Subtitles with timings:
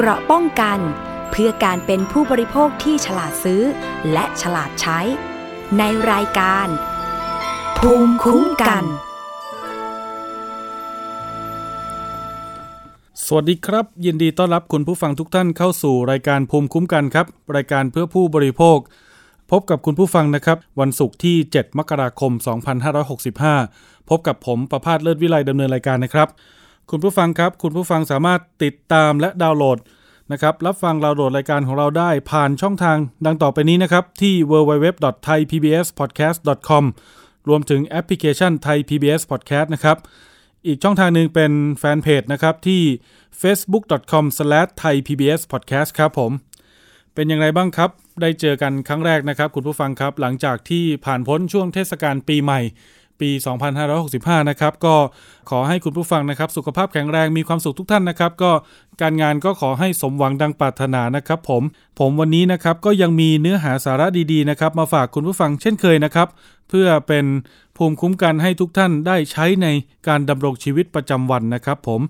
[0.00, 0.78] เกราะป้องกัน
[1.30, 3.62] เพื่อการเป็นผู้บริโภคที่ฉลาดซื้อ
[4.12, 5.00] และฉลาดใช้
[5.78, 5.82] ใน
[6.12, 6.66] รายการ
[7.78, 8.84] ภูมิคุ้มกัน
[13.24, 17.26] สวัสดีครับ ยินดีต้อนรับคุณผู้ฟังทุกท่านเข้าสู่รายการภูมิคุ้มกันครับ
[17.56, 18.78] รายการเพื่อผู้บริโภค
[19.50, 22.32] พบกับคุณผู้ฟังนะครับ วันศุกร์ที่ 7 มกราคม
[23.00, 26.30] 2565 พบกับผมประพาสเลิศวิไลดำเนินรายการนะครับ
[26.90, 29.78] คุณผู้ฟังครับ คุณผู้ฟังสามารถติดตามและดาวน์โหลด
[30.32, 32.96] นะครับ รับฟังดาวน์โหลดรายการของเราได้ผ่านช่องทาง
[33.26, 36.84] ดังต่อไปนี้นะครับ ที่ www.thaipbspodcast.com
[37.48, 39.96] รวมถึงแอปพลิเคชัน Thai PBS Podcast นะครับ
[40.66, 42.82] อีกช่องทางหนึ่งเป็นแฟนเพจนะครับที่
[43.40, 46.32] facebook.com/thaipbspodcast ครับผม
[47.14, 52.60] เป็นอย่างไรบ้างครับ ได้เจอกันครั้งแรกนะครับ คุณผู้ฟังครับ หลังจากที่ผ่านพ้นช่วงเทศกาลปีใหม่
[53.20, 53.30] ปี
[53.90, 54.94] 2565 นะครับ ก็
[55.50, 58.50] ขอให้คุณผู้ฟังนะครับ สุขภาพแข็งแรงมีความสุขทุกท่านนะครับ ก็
[59.02, 61.62] การงานก็ขอให้สมหวังดังปรารถนานะครับผม
[61.98, 66.28] ผมวันนี้นะครับก็ยังมีเนื้อหาสาระดีๆนะครับ มาฝากคุณผู้ฟังเช่นเคยนะครับ
[66.68, 67.26] เพื่อเป็น
[67.76, 69.66] ภูมิคุ้มกันให้ทุกท่านได้ใช้ใน
[70.08, 72.00] การดำรงชีวิตประจำวันนะครับผม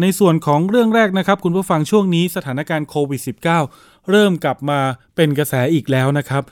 [0.00, 4.80] ในส่วนของเรื่องแรกนะครับ คุณผู้ฟังช่วงนี้สถานการณ์โควิด -19 เริ่มกลับมา
[5.16, 6.42] เป็นกระแสอีกแล้วนะครับ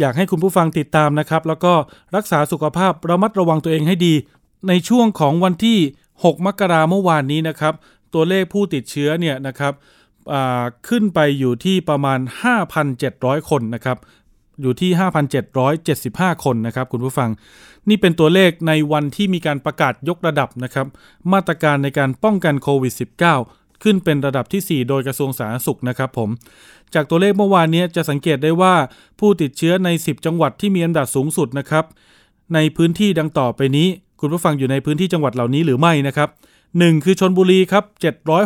[0.00, 1.72] อยากให้คุณผู้ฟังติดตามนะครับ แล้วก็
[2.16, 4.14] รักษาสุขภาพระมัดระวังตัวเองให้ดี
[4.68, 5.78] ในช่วงของวันที่
[6.12, 7.74] 6 มกราเมื่อวานนี้นะครับ
[8.14, 9.72] ตัวเลขผู้ติดเชื้อเนี่ยนะครับ
[10.88, 12.18] ขึ้นไปอยู่ที่ประมาณ
[12.84, 13.98] 5,700 คนนะครับ
[14.62, 14.90] อยู่ที่
[15.72, 17.30] 5,775 คนนะครับคุณผู้ฟัง
[17.88, 20.86] นี่เป็นตัวเลขในวันที่มีการประกาศยกระดับนะครับ
[21.32, 26.30] มาตรการในการป้องกันโควิด -19 ขึ้นเป็นระดับที่ 4 โดยกระทรวงสาธารณสุขนะครับผม
[26.94, 28.74] จากตัวเลขเมื่อวานนี้จะสังเกตได้ว่า
[29.20, 31.84] ผู้ติดเชื้อใน 10 จังหวัดที่มีอันดับสูงสุดนะครับ
[32.54, 33.88] ในพื้นที่ดังต่อไปนี้
[34.20, 36.28] คุณผู้ฟังอยู่ในพื้นที่จังหวัดเหล่านี้หรือไม่นะครับ
[36.66, 37.84] 1 คือชนบุรีครับ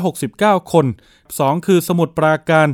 [0.04, 0.86] 769 คน
[1.26, 2.68] 2 คือสมุทรปราการ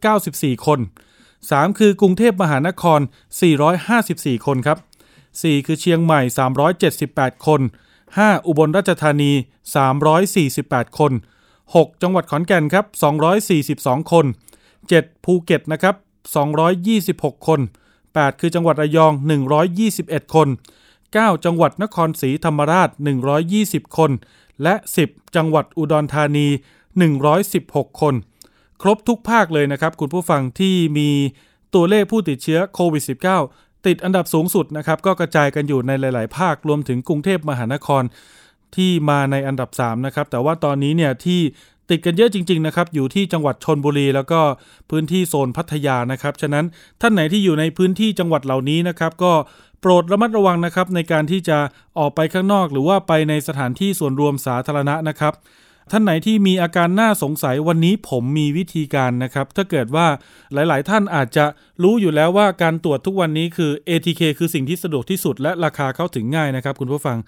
[0.00, 0.80] 494 คน
[1.28, 3.00] 3 คือกรุงเทพมหานคร
[3.72, 4.78] 454 คนครับ
[5.22, 6.20] 4 คือเชียงใหม่
[6.82, 7.60] 378 คน
[8.08, 9.32] 5 อุบลราชธานี
[10.34, 11.12] 348 คน
[11.74, 12.86] 6 จังหวัดขอนแก่นครับ
[13.48, 14.26] 242 คน
[14.74, 15.94] 7 ภูเก็ตนะครับ
[16.70, 17.60] 226 คน
[18.00, 19.12] 8 คือจังหวัดระยอง
[19.72, 20.48] 121 คน
[20.96, 22.88] 9 จังหวัดนครศรีธรรมราช
[23.42, 24.10] 120 คน
[24.62, 24.74] และ
[25.06, 26.46] 10 จังหวัดอุดรธานี
[27.24, 28.14] 116 คน
[28.82, 31.10] ครบทุกภาคเลยนะครับคุณผู้ฟังที่มี
[31.74, 33.04] ตัวเลขผู้ติดเชื้อโควิด
[33.44, 38.02] -19 ติดอันดับสูงสุดนะครับก็กระจายกันอยู่ในหลาย ๆ ภาครวมถึงกรุงเทพมหานคร
[38.76, 41.40] ที่มาในอันดับ3นะครับแต่ว่าตอนนี้เนี่ยที่
[41.90, 44.40] ติดกันเยอะจริงๆนะครับอยู่ที่จังหวัดชนบุรี แล้วก็
[44.90, 46.64] พื้นที่โซนพัทยานะครับฉะนั้น
[47.00, 49.32] ท่านไหนที่อยู่ในพื้นที่จังหวัดเหล่านี้นะครับก็
[49.80, 51.58] โปรดระมัดระวังนะครับในการที่จะ
[51.98, 55.34] ออกไปข้างนอก หรือว่าไปในสถานที่ส่วนรวมสาธารณะนะครับ
[55.92, 60.06] ท่านไหนที่มีอาการน่าสงสัยวันนี้ผมมีวิธีการนะครับ ถ้าเกิดว่า
[60.52, 61.44] หลายๆ ท่านอาจจะ
[61.82, 67.18] รู้อยู่แล้วว่าการตรวจทุกวันนี้คือ ATK คือสิ่งที่สะดวกที่สุด และราคาเข้าถึงง่ายนะครับ คุณผู้ฟัง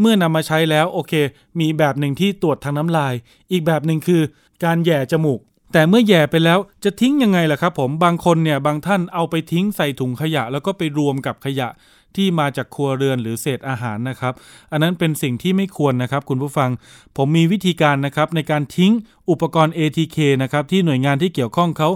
[0.00, 1.12] เมื่อนำมาใช้แล้วโอเค
[1.60, 3.14] มีแบบหนึ่งที่ตรวจทางน้ำลาย
[3.52, 4.22] อีกแบบหนึ่งคือ
[4.64, 5.40] การแย่จมูก
[5.72, 11.68] แต่เมื่อแย่ไปแล้วจะทิ้งยังไงล่ะครับ ผมบางคนเนี่ยบางท่านเอาไปทิ้งใส่ถุงขยะ แล้วก็ไปรวมกับขยะ
[12.16, 14.34] ที่มาจากครัวเรือนหรือเศษอาหารนะครับ
[14.72, 16.70] อันนั้นเป็นสิ่งที่ไม่ควรนะครับ คุณผู้ฟัง
[17.16, 18.92] ผมมีวิธีการนะครับในการทิ้ง
[19.30, 21.88] อุปกรณ์ ATK นะครับที่หน่วยงานที่เกี่ยวข้องเขา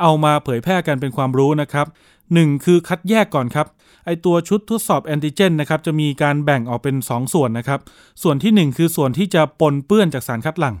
[0.00, 1.86] เอามาเผยแพร่กันเป็นความรู้นะครับ
[2.34, 3.66] หนึ่งคือคัดแยกก่อนครับ
[4.06, 7.80] ไอตัวชุดทดสอบแอนติเจนนะครับจะมีการแบ่งออกเป็น 2 ส่วนนะครับ
[8.22, 10.76] ส่วนที่ 1 คือส่วนที่จะปนเปื้อนจากสารคัดหลั่ง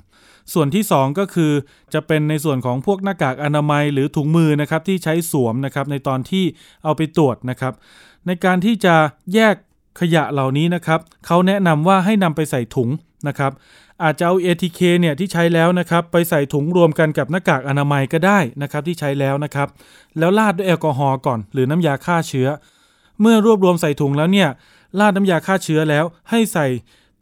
[0.54, 1.52] ส่วนที่ 2 ก็คือ
[1.94, 6.44] จะเป็นในส่วนของพวกหน้ากากอนามัยหรือถุงมือนะครับที่ใช้สวมนะครับในตอนที่
[6.84, 7.72] เอาไปตรวจนะครับ
[8.26, 8.94] ในการที่จะ
[9.34, 9.54] แยก
[10.00, 12.88] ขยะเหล่านี้นะครับเขาแนะนำว่าให้นำไปใส่ถุง
[13.28, 13.52] นะครับ
[14.02, 19.68] อาจจะเอา ATK เนี่ยที่ใช้แล้วนะครับไปใส่ถุงรวมกันกับหน้ากากอนามัยก็ได้นะครับที่ใช้แล้วนะครับ
[20.18, 22.48] แล้วราดด้วยแอลกอฮอล์ก่อน หรือน้ำยาฆ่าเชื้อ
[23.20, 24.48] เมื่อรวบรวมใส่ถุงแล้วเนี่ย
[24.98, 26.66] ราดน้ำยาฆ่าเชื้อแล้วให้ใส่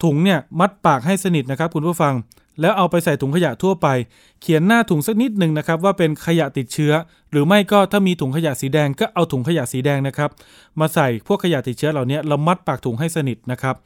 [0.03, 2.15] ถุงเนี่ยมัดปากให้สนิทนะครับ คุณผู้ฟัง
[2.60, 3.88] แล้วเอาไปใส่ถุงขยะทั่วไป
[4.41, 6.92] เขียนหน้าถุงสักนิดหนึ่งนะครับ ว่าเป็นขยะติดเชื้อ
[7.30, 10.30] หรือไม่ก็ถ้ามีถุงขยะสีแดงก็เอาถุงขยะสีแดงนะครับ
[10.80, 13.77] มาใส่พวกขยะติดเชื้อเหล่านี้เรามัดปากถุงให้สนิทนะครับ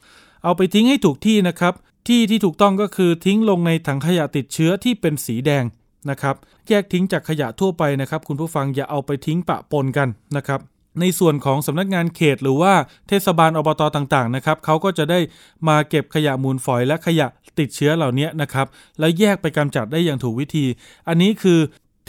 [0.43, 1.73] เอาไปทิ้งให้ถูกที่นะครับ
[2.07, 5.63] ที่ที่ถูกต้องก็คือทิ้งลงในถังขยะติดเชื้อที่เป็นสีแดง
[6.09, 6.35] นะครับ
[6.69, 10.59] แยกทิ้งจากขยะทั่วไปนะครับ คุณผู้ฟังอย่าเอาไปทิ้งปะปนกันนะครับ
[10.99, 12.73] ในส่วนของสำนักงานเขตหรือว่า
[13.07, 15.19] เทศบาลอบตต่างๆนะครับเขาก็จะได้
[15.67, 17.27] มาเก็บขยะมูลฝอยและขยะ
[17.59, 18.67] ติดเชื้อเหล่านี้นะครับ
[18.99, 20.65] แล้วแยกไปกำจัดได้อย่างถูกวิธี
[21.07, 21.59] อันนี้คือ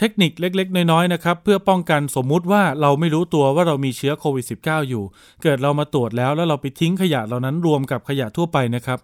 [0.03, 5.03] เทคนิคเล็กๆ น้อยๆนะครับเพื่อป้องกันสมมุติว่าเราไม่รู้ตัวว่าเรามีเชื้อโควิด -19 อยู่
[5.43, 8.99] เกิดเรามาตรวจแล้วแล้วเราไปทิ้งขยะเหล่านั้นรวมกับขยะทั่วไปนะครับ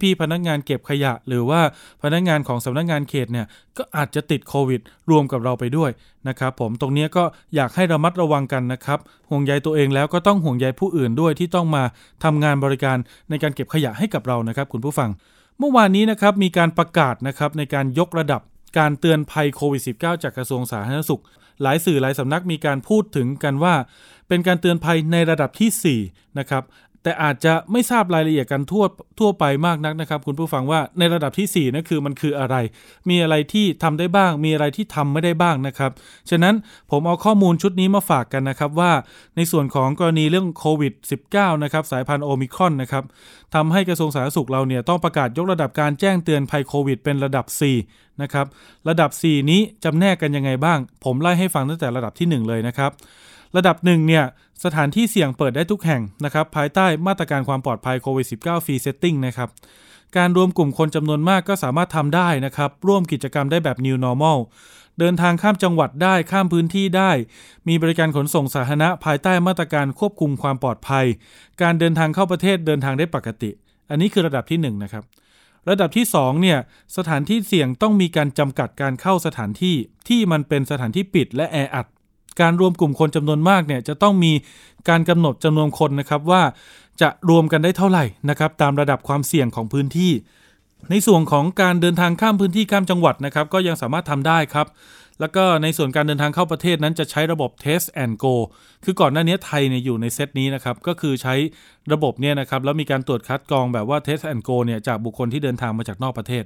[0.00, 1.60] พี่ๆพนักงานเก็บขยะ หรือว่า
[2.02, 3.46] พนักงานของสำนักงานเขตเนี่ย
[3.78, 5.90] ก็อาจจะติดโควิด รวมกับเราไปด้วย
[6.28, 8.98] นะครับผมตรงนี้ก็อยากให้ระมัดระวังกันนะครับ
[9.30, 11.82] ห่วงใยตัวเองแล้วก็ต้องห่วงใยผู้อื่นด้วยที่ต้องมา
[12.24, 12.96] ทำงานบริการ
[13.30, 15.10] ในการเก็บขยะให้กับเรานะครับ คุณผู้ฟัง
[15.58, 18.42] เมื่อวานนี้นะครับมีการประกาศนะครับในการยกระดับ
[18.78, 21.22] การเตือนภัยโควิด -19 จากกระทรวงสาธารณสุข
[21.62, 23.74] หลายสื่อหลายสำนักมีการพูดถึงกันว่า
[24.28, 26.62] เป็นการเตือนภัยในระดับที่4นะครับ
[27.02, 28.84] แต่อาจจะไม่ทราบรายละเอียดกันทั่ว
[29.18, 32.56] ทั่วไปมากนักนะครับ คุณผู้ฟังว่าในระดับที่4นั่นคือมันคืออะไร
[33.08, 35.90] มีอะไรที่ทำได้บ้าง มีอะไรที่ทำไม่ได้บ้างนะครับ
[36.30, 36.54] ฉะนั้น
[36.90, 38.92] ผมเอาข้อมูลชุดนี้มาฝากกันนะครับว่า
[39.36, 40.92] ในส่วนของกรณีเรื่องโควิด
[41.28, 43.04] -19 นะครับสายพันธุ์โอมิครอนนะครับ
[43.54, 47.46] ทำให้กระทรวงสาธารณสุขเราเนี่ยต้องประกาศยกระดับการแจ้งเตือนภัยโควิด เป็นระดับ
[47.84, 48.46] 4 นะครับ
[48.88, 52.92] ระดับ 4 นี้จำแนกกันยังไงบ้าง ผมไล่ให้ฟังตั้งแต่ระดับที่ 1 เลยนะครับ
[53.56, 54.24] ระดับ1เนี่ย
[54.64, 59.48] สถานที่เสี่ยงเปิดได้ทุกแห่งนะครับภายใต้มาตรการความปลอดภัยโควิด -19 free setting นะครับ
[60.16, 64.38] การรวมกลุ่มคนจำนวนมากก็สามารถทำได้นะครับ ร่วมกิจกรรมได้แบบ New Normal
[64.98, 67.10] เดินทางข้ามจังหวัดได้ข้ามพื้นที่ได้
[67.68, 71.04] มีบริการขนส่งสาธารณะภายใต้มาตรการควบคุมความปลอดภัย
[71.62, 73.50] การเดินทางเข้าประเทศเดินทางได้ปกติ
[73.90, 75.04] อันนี้คือระดับที่1นนะครับ
[75.70, 76.58] ระดับที่2เนี่ย
[76.96, 79.76] สถานที่เสี่ยงต้องมีการจำกัดการเข้าสถานที่
[80.08, 81.86] ที่มันเป็นสถานที่ปิดและแออัด
[82.40, 84.32] การรวมกลุ่มคนจำนวนมากเนี่ยจะต้องมี
[84.88, 86.42] การกำหนดจำนวนคนนะครับว่า
[87.00, 90.12] จะรวมกันได้เท่าไหร่นะครับตามระดับความเสี่ยงของพื้นที่
[90.90, 94.66] ในส่วนของการเดินทางข้ามพื้นที่ข้ามจังหวัดนะครับก็ยังสามารถทำได้ครับ
[95.20, 98.34] แล้วก็ในส่วนการเดินทางเข้าประเทศนั้นจะใช้ระบบ test and go
[98.84, 101.34] คือก่อนหน้านี้ไทยเนี่ยอยู่ในเซตนี้นะครับก็คือใช้
[101.92, 106.44] ระบบเนี่ยนะครับแล้วมีการตรวจคัดกรองแบบว่า test and go เนี่ยจากบุคคลที่เดินทางมาจากนอกประเทศ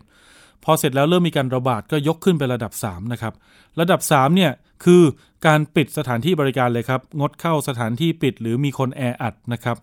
[0.65, 3.35] พอเสร็จแล้วเริ่มมีการระบาดก็ยกขึ้นไประดับ 3 นะครับ
[3.81, 4.53] ระดับ 3 เนี่ย
[4.85, 5.03] คือ
[5.47, 9.77] การปิดสถานที่บริการเลยครับ งดเข้าสถานที่ปิดหรือมีคนแออัดนะครับ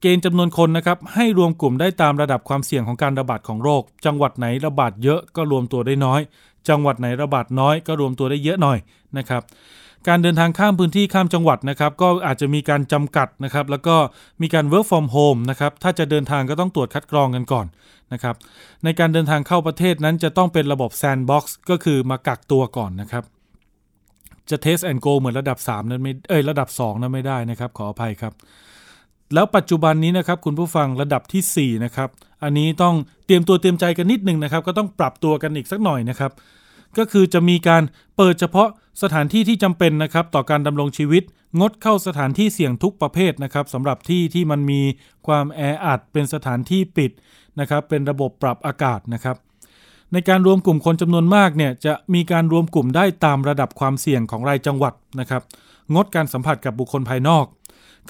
[0.00, 6.20] เกณฑ์จำนวนคนนะครับให้รวมกลุ่มได้ตามระดับความเสี่ยงของการระบาดของโรค จังหวัดไหนระบาดเยอะก็รวมตัวได้น้อย
[6.68, 8.78] จังหวัดไหนระบาดน้อยก็รวมตัวได้เยอะหน่อย
[9.18, 9.42] นะครับ
[10.08, 13.96] การเดินทางข้ามพื้นที่ข้ามจังหวัดนะครับ ก็อาจจะมีการจำกัดนะครับ แล้วก็
[14.42, 17.66] มีการ work from home นะครับ ถ้าจะเดินทางก็ต้องตรวจคัดกรองกันก่อน
[18.12, 18.36] นะครับ
[18.84, 23.24] ในการเดินทางเข้าประเทศนั้นจะต้องเป็นระบบ sandbox ก็คือมากักตัวก่อนนะครับ
[24.50, 28.32] จะ test and go เหมือนระดับ 3 นั้นไม่ เอ้ย ระดับ 2 นั้นไม่ได้นะครับ ขออภัยครับ
[29.34, 32.08] แล้วปัจจุบันนี้นะครับคุณผู้ฟังระดับที่4นะครับ
[32.42, 32.94] อันนี้ต้อง
[33.26, 36.32] เตรียมตัวเตรียมใจกันนิดนึงนะครับ ก็ต้องปรับตัวกันอีกสักหน่อยนะครับ
[36.98, 37.82] ก็คือจะมีการ
[38.16, 38.68] เปิดเฉพาะ
[39.02, 41.22] สถานที่ที่จำเป็นนะครับต่อการดำรงชีวิต
[41.60, 44.80] งดเข้าสถานที่เสี่ยงทุกประเภทนะครับสำหรับที่ที่มันมี
[45.26, 47.10] ความแออัดเป็นสถานที่ปิด
[47.60, 49.36] นะครับ เป็นระบบปรับอากาศนะครับ
[50.12, 55.42] ในการรวมกลุ่มคนจำนวนมากเนี่ยจะมีการรวมกลุ่มได้ตามระดับความเสี่ยงของรายจังหวัดนะครับ
[55.94, 57.44] งดการสัมผัสกับบุคคลภายนอก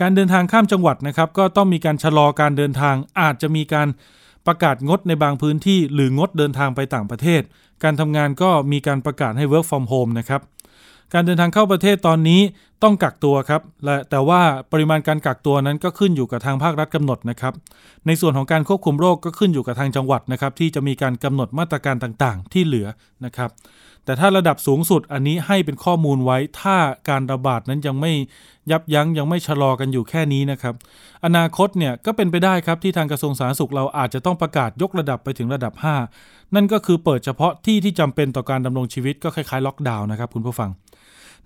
[0.00, 3.88] การเดินทางข้ามจังหวัดนะครับ ก็ต้องมีการชะลอการเดินทาง อาจจะมีการ
[4.46, 7.43] ประกาศงดในบางพื้นที่ หรืองดเดินทางไปต่างประเทศ
[7.82, 10.40] การทำงานก็มีการประกาศให้ work from home นะครับ
[11.15, 12.41] การเดินทางเข้าประเทศตอนนี้
[12.83, 14.41] ต้องกักตัวครับและแต่ว่า
[14.73, 17.53] ปริมาณการกักตัวนั้นก็ขึ้นอยู่กับทางภาครัฐกำหนดนะครับ
[18.07, 22.87] ในส่วนของการควบคุมโรคก็ขึ้นอยู่กับทางจังหวัดนะครับ ที่จะมีการกำหนดมาตรการต่างๆ ที่เหลือ
[23.25, 23.51] นะครับ
[24.09, 26.77] แต่ถ้าระดับสูงสุดอันนี้ให้เป็นข้อมูลไว้ ถ้า
[27.09, 28.13] การระบาดนั้นยังไม่
[28.71, 30.75] ยับยั้งยังไม่ชะลอกันอยู่แค่นี้นะครับ
[31.25, 35.73] อนาคตเนี่ยก็เป็นไปได้ครับที่ทางกระทรวงสาธารณสุขเราอาจจะต้องประกาศยกระดับไปถึงระดับ
[36.15, 40.71] 5 นั่นก็คือเปิดเฉพาะที่ที่จำเป็นต่อการดำรงชีวิตก็คล้ายๆล็อกดาวน์นะครับคุณผู้ฟัง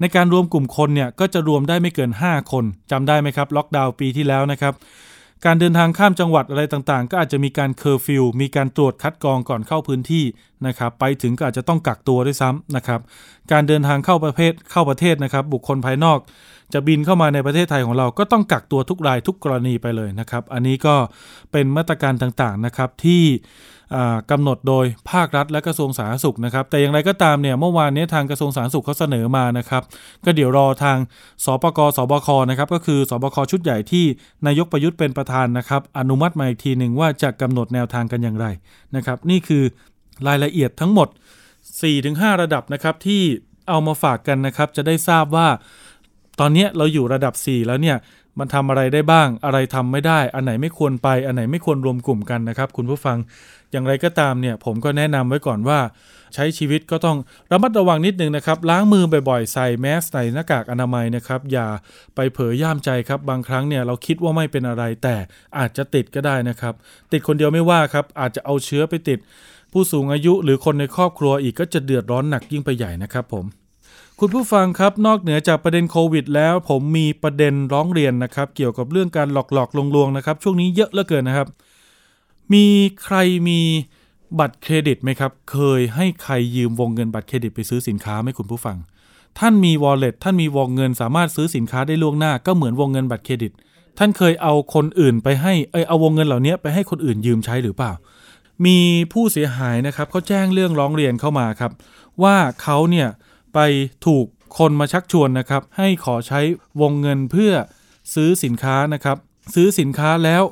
[0.01, 4.75] ในการรวมกลุ่มคนเนี่ยก็จะรวมได้ไม่เกิน 5 คนจำได้ไหมครับล็อกดาวน์ปีที่แล้วนะครับ
[5.47, 10.25] การเดินทางข้ามจังหวัดอะไรต่างๆ ก็อาจจะมีการเคอร์ฟิวมีการตรวจคัดกรองก่อนเข้าพื้นที่
[10.67, 13.01] นะครับ ไปถึงก็อาจจะต้องกักตัวด้วยซ้ำนะครับ
[13.53, 16.19] การเดินทางเข้าประเทศเข้าประเทศนะครับ บุคคลภายนอก
[16.73, 20.95] จะบินเข้ามาในประเทศไทยของเราก็ต้องกักตัวทุกรายทุกกรณีไปเลยนะครับ อันนี้ก็
[21.53, 23.23] เป็นมาตรการต่างๆนะครับที่
[24.31, 29.83] กำหนดโดยภาครัฐและกระทรวงสาธารณสุขนะครับ แต่อย่างไรก็ตามเนี่ยเมื่อวานนี้ทางกระทรวงสาธารณสุขเขาเสนอมานะครับ
[30.25, 30.99] ก็เดี๋ยวรอทาง
[31.45, 34.05] สปกสบคนะครับก็คือสบคชุดใหญ่ที่
[34.47, 38.47] นายกประยุทธ์เป็นประธานนะครับ อนุมัติมาอีกทีหนึ่งว่าจะกำหนดแนวทางกันอย่างไร
[38.97, 39.63] นะครับ นี่คือ
[40.27, 41.09] รายละเอียดทั้งหมด
[41.75, 43.23] 4-5 ระดับนะครับที่
[43.69, 45.49] เอามาฝากกันนะครับ จะได้ทราบว่า
[46.41, 47.99] ตอนนี้เราอยู่ระดับ 4 แล้วเนี่ย
[48.39, 53.17] มันทำอะไรได้บ้าง อะไรทำไม่ได้ อันไหนไม่ควรไป อันไหนไม่ควรรวมกลุ่มกันนะครับ คุณผู้ฟัง
[53.73, 55.79] อย่างไรก็ตามเนี่ยผมก็แนะนำไว้ก่อนว่า
[56.35, 57.19] ใช้ชีวิตก็ต้อง
[57.53, 61.69] ระมัดระวังนิดนึงนะครับ ล้างมือบ่อยๆ ใส่แมสใส่หน้ากากอนามัยนะครับ อย่า
[62.15, 65.17] ไปเผยย่ามใจครับ บางครั้งเนี่ยเราคิดว่าไม่เป็นอะไรแต่
[65.59, 66.75] อาจจะติดก็ได้นะครับ
[67.13, 69.19] ติดคนเดียวไม่ว่าครับ อาจจะเอาเชื้อไปติด
[69.73, 73.45] ผู้สูงอายุหรือคนในครอบครัวอีกก็จะเดือดร้อนหนักยิ่งไปใหญ่นะครับผม
[74.21, 81.49] คุณผู้ฟังครับนอกเหนือจากประเด็นโควิด แล้วผมมีประเด็นร้องเรียนนะครับ เกี่ยวกับเรื่องการหลอกหลอกลวงลวงนะครับ ช่วงนี้เยอะเหลือเกินนะครับ
[82.53, 82.67] มี
[83.03, 83.17] ใคร
[83.49, 83.61] มี
[84.41, 88.77] บัตรเครดิตไหมครับ เคยให้ใครยืมวงเงินบัตรเครดิตไปซื้อสินค้าไหมคุณผู้ฟัง
[89.39, 93.53] ท่านมีวอลเล็ตท่านมีวงเงินสามารถซื้อสินค้าได้ล่วงหน้า ก็เหมือนวงเงินบัตรเครดิต
[93.99, 97.93] ท่านเคยเอาคนอื่นไปให้เออเอาวงเงินเหล่านี้ไปให้คนอื่นยืมใช้หรือเปล่า
[98.67, 98.79] มี
[99.13, 101.73] ผู้เสียหายนะครับเขาแจ้งเรื่องร้องเรียนเข้ามาครับ
[102.23, 103.09] ว่าเขาเนี่ย
[103.55, 103.59] ไป
[104.07, 104.27] ถูก
[104.59, 106.41] คนมาชักชวนนะครับ ให้ขอใช้
[106.81, 107.53] วงเงินเพื่อ
[108.15, 109.17] ซื้อสินค้านะครับ
[109.55, 110.43] ซื้อสินค้าแล้ว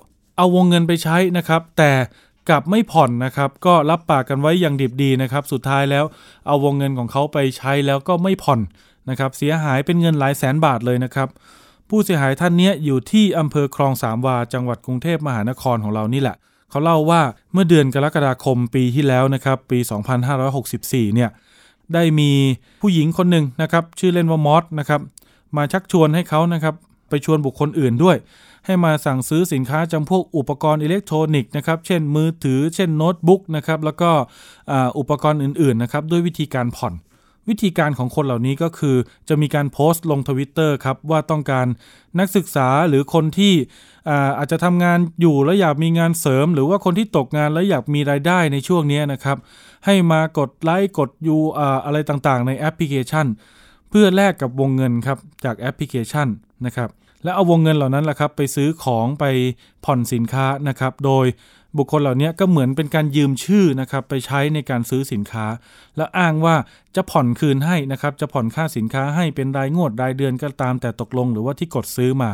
[0.40, 1.92] เอาวงเงินไปใช้นะครับ แต่
[2.48, 6.04] กลับไม่ผ่อนนะครับ ก็รับปากกันไว้อย่างดิบดีนะครับ สุดท้ายแล้ว
[6.46, 8.60] เอาวงเงินของเขาไปใช้แล้วก็ไม่ผ่อน
[9.10, 11.28] นะครับ เสียหายเป็นเงินหลายแสนบาทเลยนะครับ
[11.88, 16.36] ผู้เสียหายท่านนี้อยู่ที่อำเภอคลองสามวา จังหวัดกรุงเทพมหานครของเรานี่แหละ
[16.70, 17.20] เขาเล่าว่า
[17.52, 19.78] เมื่อเดือนกรกฎาคมปีที่แล้วนะครับ ปี
[20.46, 21.30] 2564 เนี่ย
[21.94, 22.30] ได้มี
[22.82, 25.00] ผู้หญิงคนหนึ่งนะครับ ชื่อเล่นว่ามอสนะครับ
[25.56, 26.74] มาชักชวนให้เขานะครับ
[27.08, 28.16] ไปชวนบุคคลอื่นด้วย
[28.70, 34.10] ให้มาสั่งซื้อสินค้าจำพวกอุปกรณ์อิเล็กทรอนิกส์นะครับ เช่นมือถือ เช่นโน้ตบุ๊กนะครับ แล้วก็
[34.98, 36.94] อุปกรณ์อื่นๆนะครับ ด้วยวิธีการผ่อน
[37.48, 38.96] วิธีการของคนเหล่านี้ก็คือ
[39.28, 41.66] จะมีการโพสต์ลงทวิตเตอร์ครับ ว่าต้องการ
[42.18, 43.54] นักศึกษาหรือคนที่
[44.38, 49.36] อาจจะทำงานอยู่แล้วอยากมีงานเสริม หรือว่าคนที่ตกงานแล้วอยากมีรายได้ในช่วงนี้นะครับ
[49.86, 51.36] ให้มากดไลค์กดยู
[51.84, 53.26] อะไรต่างๆ ในแอปพลิเคชัน
[53.90, 56.28] เพื่อแลกกับวงเงินครับจากแอปพลิเคชัน
[56.66, 56.88] นะครับ
[57.24, 59.24] และเอาวงเงินเหล่านั้นแหละครับไปซื้อของไป
[59.84, 61.26] ผ่อนสินค้านะครับ โดย
[61.78, 65.46] บุคคลเหล่านี้ก็เหมือนเป็นการยืมชื่อนะครับไปใช้ในการซื้อสินค้า
[65.96, 66.56] แล้วอ้างว่า
[66.96, 72.30] จะผ่อนคืนให้นะครับ จะผ่อนค่าสินค้าให้เป็นรายงวดรายเดือนก็ตามแต่ตกลง หรือว่าที่กดซื้อมา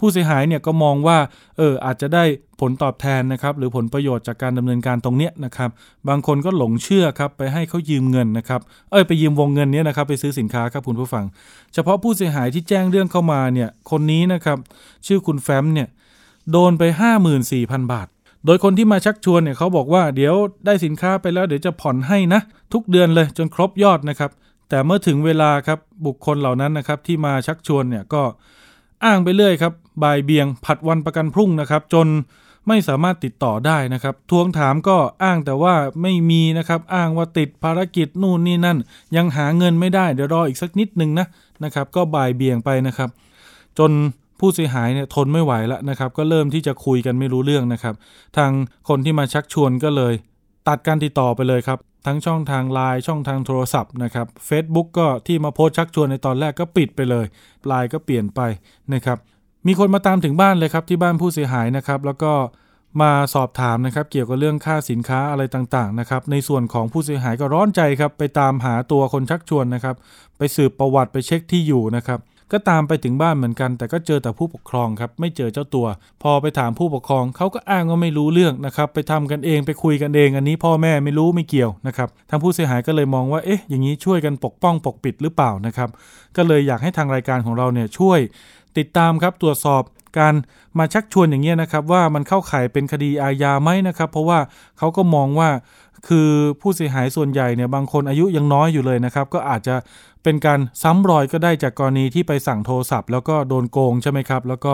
[0.00, 1.18] ผู้เสียหายเนี่ยก็มองว่า
[1.58, 2.24] เอออาจจะได้
[2.60, 5.70] ผลตอบแทนนะครับหรือผลประโยชน์จากการดำเนินการตรงเนี้ยนะครับ
[6.08, 11.24] บางคนก็หลงเชื่อครับไปให้เขายืมเงินนะครับเอ้ยไปยืมวงเงินเนี้ยนะครับไปซื้อสินค้าครับคุณผู้ฟัง
[11.74, 14.58] เฉพาะผู้เสียหายที่แจ้งเรื่องเข้ามาเนี่ยคนนี้นะครับ
[15.06, 15.88] ชื่อคุณแฟมเนี่ย
[16.50, 16.82] โดนไป
[17.38, 18.08] 54,000 บาท
[18.46, 20.34] โดยคนที่มาชักชวนเนี่ยเขาบอกว่าเดี๋ยว
[20.66, 22.40] ได้สินค้าไปแล้วเดี๋ยวจะผ่อนให้นะ
[22.72, 24.30] ทุกเดือนเลยจนครบยอดนะครับ
[24.68, 28.22] แต่เมื่อถึงเวลาครับบุคคลเหล่านั้นนะครับที่มาชักชวนเนี่ยก็
[29.04, 32.08] อ้างไปเรื่อยครับบ่ายเบียงผัดวันประกันพรุ่งนะครับ จน
[32.68, 38.78] ไม่สามารถติดต่อได้นะครับ ทวงถามก็อ้างแต่ว่าไม่มีนะครับ อ้างว่าติดภารกิจนู่นนี่นั่น
[39.16, 41.26] ยังหาเงินไม่ได้เดี๋ยวรออีกสักนิดนึงนะ
[41.64, 43.10] นะครับ ก็บ่ายเบียงไปนะครับ
[43.78, 43.90] จน
[44.40, 47.94] ผู้เสียหายเนี่ยทนไม่ไหวแล้วนะครับ ก็เริ่มที่จะคุยกันไม่รู้เรื่องนะครับ
[48.36, 48.50] ทาง
[48.88, 50.12] คนที่มาชักชวนก็เลย
[50.68, 57.26] ตัดการติดต่อไปเลยครับ ทั้งช่องทางไลน์ช่องทางโทรศัพท์นะครับ Facebook ก็ที่มาโพสชักชวนในตอนแรกก็ปิดไปเลย
[57.66, 58.40] ไลน์ก็เปลี่ยนไป
[58.94, 59.18] นะครับ
[59.66, 62.32] มีคนมาตามถึงบ้านเลยครับที่บ้านผู้เสียหายนะครับ แล้วก็
[63.02, 69.96] มาสอบถามนะครับ เกี่ยวกับเรื่องค่าสินค้าอะไรต่างๆนะครับ ในส่วนของผู้เสียหายก็ร้อนใจครับ ไปตามหาตัวคนชักชวนนะครับ
[70.38, 72.20] ไปสืบประวัติไปเช็คที่อยู่นะครับ
[72.52, 75.86] ก็ตามไปถึงบ้านเหมือนกัน แต่ก็เจอแต่ผู้ปกครองครับ ไม่เจอเจ้าตัว
[76.22, 85.88] พอไปถามผู้ปกครองเขาก็อ้างว่าไม่รู้เรื่องนะครับ ไปทำกันเองไปคุยกันเอง อันนี้พ่อแม่ไม่รู้ไม่เกี่ยวนะครับทางผู้เสียหายก็เลยมองว่าเอ๊ะอย่างนี้ช่วยกันปกป้องปกปิดหรือเปล่านะครับ
[86.36, 88.18] ก็เลยอยากให้ทางรายการของเราเนี่ยช่วย
[88.78, 89.82] ติดตามครับตรวจสอบ
[90.18, 90.34] การ
[90.78, 94.38] มาชักชวนอย่างเงี้ยนะครับว่ามันเข้าข่ายเป็นคดีอาญาไหมนะครับ เพราะว่า
[94.78, 95.48] เขาก็มองว่า
[96.08, 96.28] คือ
[96.60, 99.74] ผู้เสียหายส่วนใหญ่เนี่ยบางคนอายุยังน้อยอยู่เลยนะครับ ก็อาจจะ
[100.24, 104.72] เป็นการซ้ำรอยก็ได้จากกรณีที่ไปสั่งโทรศัพท์ แล้วก็โดนโกงใช่ไหมครับ แล้วก็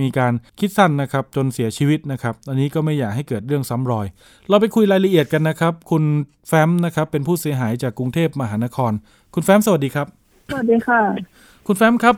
[0.00, 4.06] มีการคิดสั้นนะครับจนเสียชีวิตนะครับ อันนี้ก็ไม่อยากให้เกิดเรื่องซ้ำรอย
[4.48, 6.04] เราไปคุยรายละเอียดกันนะครับ คุณ
[6.48, 8.92] แฟ้มนะครับเป็นผู้เสียหายจากกรุงเทพมหานคร
[9.34, 10.06] คุณแฟ้มสวัสดีครับ
[10.50, 11.00] สวัสดีค่ะ
[11.66, 12.16] คุณแฟ้มครับ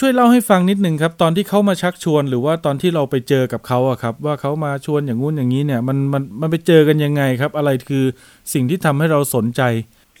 [0.00, 8.04] ช่วยเล่าให้ฟังนิดหนึ่งครับ ตอนที่เขามาชักชวน หรือว่าตอนที่เราไปเจอกับเขาอะครับ ว่าเขามาชวนอย่างงู้นอย่างนี้เนี่ยมันมันมันไปเจอกันยังไงครับ อะไรคือ
[8.52, 9.62] สิ่งที่ทำให้เราสนใจ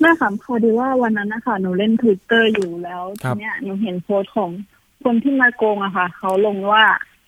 [0.02, 4.50] แม่ค่ะพอดีว่าวันนั้นนะคะหนูเล่นทวิตเตอร์อยู่แล้วครัทีบเนี้ยหนูเห็นโพสต์ของ
[5.04, 6.84] คนที่มาโกงอะค่ะ เขาลงว่า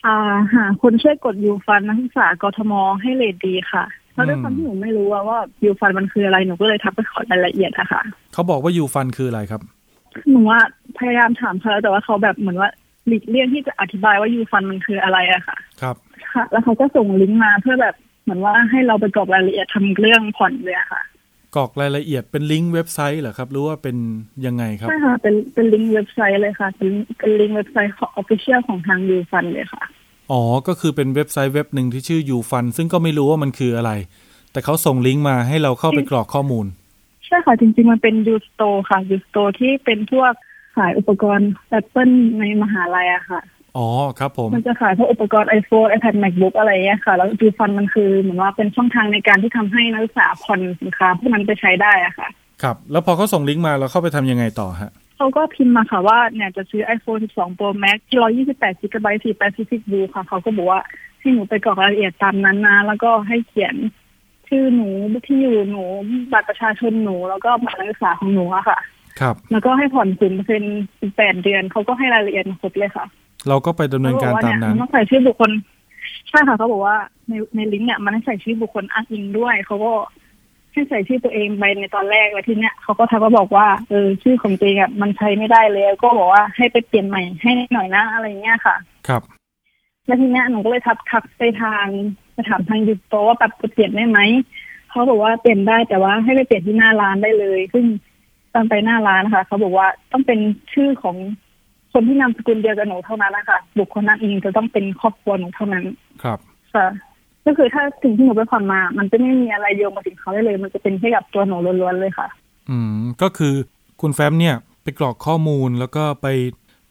[0.07, 8.03] อ่าหาคนช่วยกดยูฟันนักศึกษากทมให้เรทดีค่ะแล้วด้วยความที่หนูไม่รู้ว่าว่ายูฟันมันคืออะไรหนูก็เลยทักไปขอรายละเอียดอะค่ะ
[8.33, 9.63] เขาบอกว่ายูฟันคืออะไรครับ
[10.31, 10.61] หนูว่า
[10.99, 12.71] พยายามถามเขาแล้วแต่ว่าเขาแบบเหมือนว่า
[13.07, 15.97] หลีกเลี่ยงที่จะอธิบายว่ายูฟันมันคืออะไรอะค่ะ ครับ
[16.33, 21.03] ค่ะ แล้วเขาก็ส่งลิงก์มาเพื่อแบบเหมือนว่าให้เราไปกรอกรายละเอียดทำเรื่องผ่อนเลยอะค่ะ
[21.57, 23.97] กรอกรายละเอียดเป็นลิงก์เว็บไซต์เหรอครับ หรือว่าเป็น
[24.47, 29.83] ยังไงครับใช่ค่ะเป็นเป็นลิงก์เว็บไซต์เลยค่ะ เป็นเป็นลิงก์เว็บไซต์ของ official ของทางยูฟันเลยค่ะ
[30.33, 33.93] อ๋อ ก็คือเป็นเว็บไซต์เว็บหนึ่งที่ชื่อยูฟันซึ่งก็ไม่รู้ว่ามันคืออะไร
[34.53, 36.67] แต่เขาส่งลิงก์มาให้เราเข้าไปกรอกข้อมูล
[37.27, 40.33] ใช่ค่ะ จริง ๆ มันเป็นยูสโตค่ะยูสโตที่เป็นพวก
[40.77, 43.41] ขายอุปกรณ์ Apple ในมหาลัยอะค่ะ
[43.77, 43.89] อ๋อ
[44.19, 52.29] ครับผม มันจะขายพวกอุปกรณ์ iPhone iPad MacBook อะไรเงี้ยค่ะ แล้วยูฟันมันคือเหมือนว่าเป็นช่องทางในการที่ทำให้นักศึกษาผ่อนสินค้าพวกนั้นไปใช้ได้อะค่ะ
[52.63, 57.99] ครับ แล้วพอเขาส่งลิงก์มาเราเข้าไปทำยังไงต่อฮะเขาก็พิมพ์มาค่ะว่าเนี่ยจะซื้อ iPhone 12 Pro Max
[58.41, 60.81] 128 GB 4 Pacific Blue ค่ะ เขาก็บอกว่า
[61.21, 63.75] ให้หนูไปกรอกรายละเอียดตามนั้นนะ แล้วก็ให้เขียน
[64.49, 64.89] ชื่อหนู
[65.27, 65.83] ที่อยู่หนู
[66.33, 68.79] บัตรประชาชนหนูแล้วก็บัตรนักศึกษาของหนูอะค่ะ
[69.21, 70.83] ครับ แล้วก็ให้ผ่อนศูนย์เปอร์เซ็นต์
[71.17, 73.07] แปดเดือนเขาก็ให้รายละเอียดมาครบเลยค่ะ
[73.49, 75.51] เราก็ไปดำเนินการตามนั้นเขบอกว่เยต้องใส่ชื่อบุคคล
[76.29, 76.97] ใช่ค่ะเขาบอกว่า
[77.29, 79.93] ในในลิงก์เนี่ยมันให้ใส่ชื่อบุคคลอ้างอิงด้วยเขาก็
[80.73, 88.77] ให้ใส่ชื่อตัวเองไปในตอนแรกแล้วทีเนี้ยเขาก็ทักมาบอกว่าเออชื่อของตัวเองอะมันใช้ไม่ได้แล้วก็บอกว่าให้ไปเปลี่ยนใหม่ให้หน่อยนะอะไรเงี้ยค่ะ
[89.09, 89.23] ครับ
[90.07, 91.87] แล้วทีเนี้ยหนูก็เลยทักทักไปทาง
[92.33, 94.19] ไปถามทางยูโตว่าแบบจะเปลี่ยนได้ไหม
[94.91, 97.85] เขาบอกว่าเปลี่ยนได้แต่ว่าให้ไปเปลี่ยนที่หน้าร้านได้เลย ซึ่ง
[98.55, 100.39] ตอนไปหน้าร้านนะคะเขาบอกว่าต้องเป็น
[100.73, 101.17] ชื่อของ
[101.95, 105.85] คนที่นามสกุลเดียวกับหนูเท่านั้นนะคะบุคคลนั้นเองจะต้องเป็นครอบครัวหนูเท่านั้น
[106.23, 106.39] ครับ
[106.75, 106.87] ค่ะ
[107.47, 112.29] ก็คือถ้าสิ่งที่หนูไปผ่อนมา มันจะไม่มีอะไรโยงมาถึงเขาได้เลย มันจะเป็นแค่กับตัวหนูล้วนๆเลยค่ะ
[112.71, 113.55] อืม ก็คือ
[114.01, 116.27] คุณแฟ้มเนี่ยไปกรอกข้อมูลแล้วก็ไป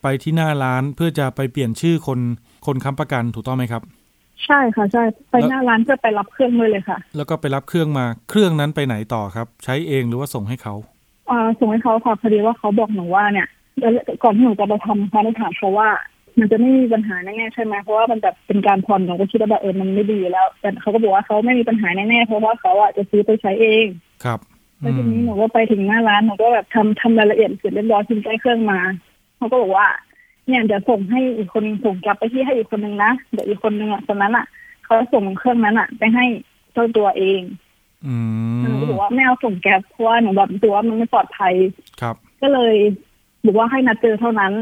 [0.04, 2.20] ไปที่หน้าร้านเพื่อจะไปเปลี่ยนชื่อคน
[2.66, 3.82] คนค้ำประกันถูกต้องไหมครับ
[4.46, 10.76] ใช่ค่ะใช่ไปหน้าร้านเพื่อไปรับเครื่องด้วยเลยค่ะ แล้วก็ไปรับเครื่องมาเครื่องนั้นไปไหนต่อครับ ใช้เองหรือว่าส่งให้เขา
[11.30, 13.53] อ่าส่งให้เขาค่ะพอดีว่าเขาบอกหนูว่าเนี่ยแล้ว
[14.24, 15.90] ก่อนที่หนูจะไปทำค่ะหนูถามเขาว่า
[16.40, 23.86] มันจะไม่มีปัญหาแน่ๆใช่ไหมเพราะว่ามันแบบเป็นการผ่อนหนูก็คิดว่าแบบเออมันไม่ดีอยู่แล้ว แต่เขาก็บอกว่าเขาไม่มีปัญหาแน่ๆเพราะว่าเขาอะจะซื้อไปใช้เอง
[24.24, 24.40] ครับ
[24.80, 28.80] แล้วทีนี้หนูก็ไปถึงหน้าร้านหนูก็แบบทำทำรายละเอียดเสร็จเรียบร้อยทิ้งใกล้เครื่องมา
[29.38, 29.88] เขาก็บอกว่า
[30.48, 34.46] เนี่ยเดี๋ยวส่งให้อีกคนส่งกลับไปที่ให้อีกคนนึงนะเดี๋ยวอีกคนนึงอะตอนนั้นอะ
[34.84, 36.26] เขาจะส่งเครื่องนั้นอะ ไปให้
[36.74, 37.42] เจ้าตัวเอง
[38.06, 38.16] อื
[38.62, 41.54] หนูมก็บอกว่าไม่เอาส่งแก๊ปเพราะว่าหนูแบบตัวามันไม่ปลอดภัย
[42.02, 42.76] ครับ ก็เลย
[43.46, 44.54] บอกว่าให้นัดเจอเท่านั้น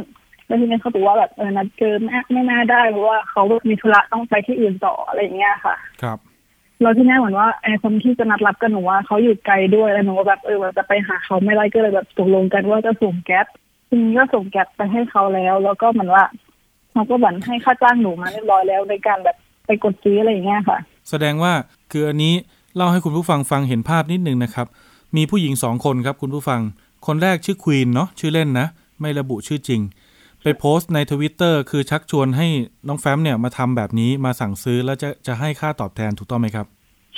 [0.47, 6.17] แล้วทีนี้เขาบอกว่าแบบเออนัดเจอไม่ไม่น่าได้เพราะว่าเขามีธุระต้องไปที่อื่นต่ออะไรอย่างเงี้ยค่ะ ครับ
[6.81, 13.47] แล้วที่นี่เหมือนว่าไอ้คนที่จะนัดรับกันหนูว่าเขาอยู่ไกลด้วยแล้วหนูก็แบบเออแบบจะไปหาเขาไม่ได้ก็เลยแบบตกลงกันว่าจะส่งแก๊ป
[13.89, 16.23] ทีนี้ก็ส่งแก๊ปไปให้เขาแล้ว แล้วก็เหมือนว่า
[16.91, 20.77] เขาก็เหมือนให้ค่าจ้างหนูมาเรียบร้อยแล้วในการแบบไปกดซื้ออะไรอย่างเงี้ยค่ะ
[21.09, 21.53] แสดงว่า
[21.91, 22.33] คืออันนี้
[22.75, 24.67] เล่าให้คุณผู้ฟังฟังเห็นภาพนิดนึงนะครับ
[25.17, 26.61] มีผู้หญิงสองคนครับคุณผู้ฟัง
[27.07, 28.67] คนแรกชื่อควีนเนาะชื่อเล่นนะ
[29.01, 29.81] ไม่ระบุชื่อจริง
[30.41, 32.47] ไปโพสต์ในทวิตเตอร์คือชักชวนให้
[32.87, 36.65] น้องแฟ้มเนี่ยมาทำแบบนี้มาสั่งซื้อแล้วจะจะให้ค่าตอบแทนถูกต้องไหมครับ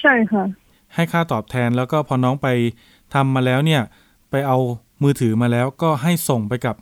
[0.01, 0.43] ใช่ค่ะ
[0.95, 2.47] ให้ค่าตอบแทนแล้วก็พอน้องไป
[3.13, 3.81] ทำมาแล้วเนี่ย
[4.31, 4.57] ไปเอา
[5.03, 6.75] มือถือมาแล้วก็ให้ส่งไปกับ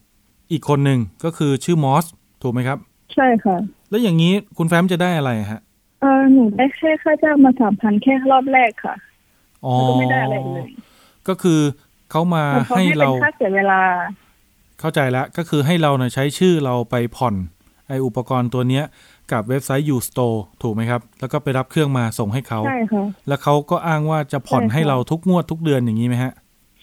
[0.52, 2.06] อีกคนหนึ่งก็คือชื่อมอส
[2.42, 2.78] ถูกไหมครับ
[3.14, 3.58] ใช่ค่ะ
[3.90, 5.62] แล้วอย่างนี้คุณแฟ้มจะได้อะไรฮะ
[6.02, 8.96] เออหนูได้แค่ค่าจ้างมาสามพันแค่รอบแรกค่ะ
[9.66, 10.68] อ๋อแล้วก็ไม่ได้อะไรเลย
[11.28, 11.60] ก็คือ
[12.12, 13.82] เขามาแต่เขาให้ให้เป็เรานค่าเสียเวลา
[14.80, 17.36] เข้าใจแล้วก็คือให้เราเนี่ยใช้ชื่อเราไปผ่อน
[17.88, 18.84] ไออุปกรณ์ตัวเนี้ย
[19.32, 26.34] กับเว็บไซต์ Ustore ถูกไหมครับ แล้วก็ไปรับเครื่องมาส่งให้เขาใช่ค่ะแล้วเขาก็อ้างว่าจะผ่อนใช่ค่ะให้เราทุกงวดทุกเดือนอย่างนี้ไหมฮะ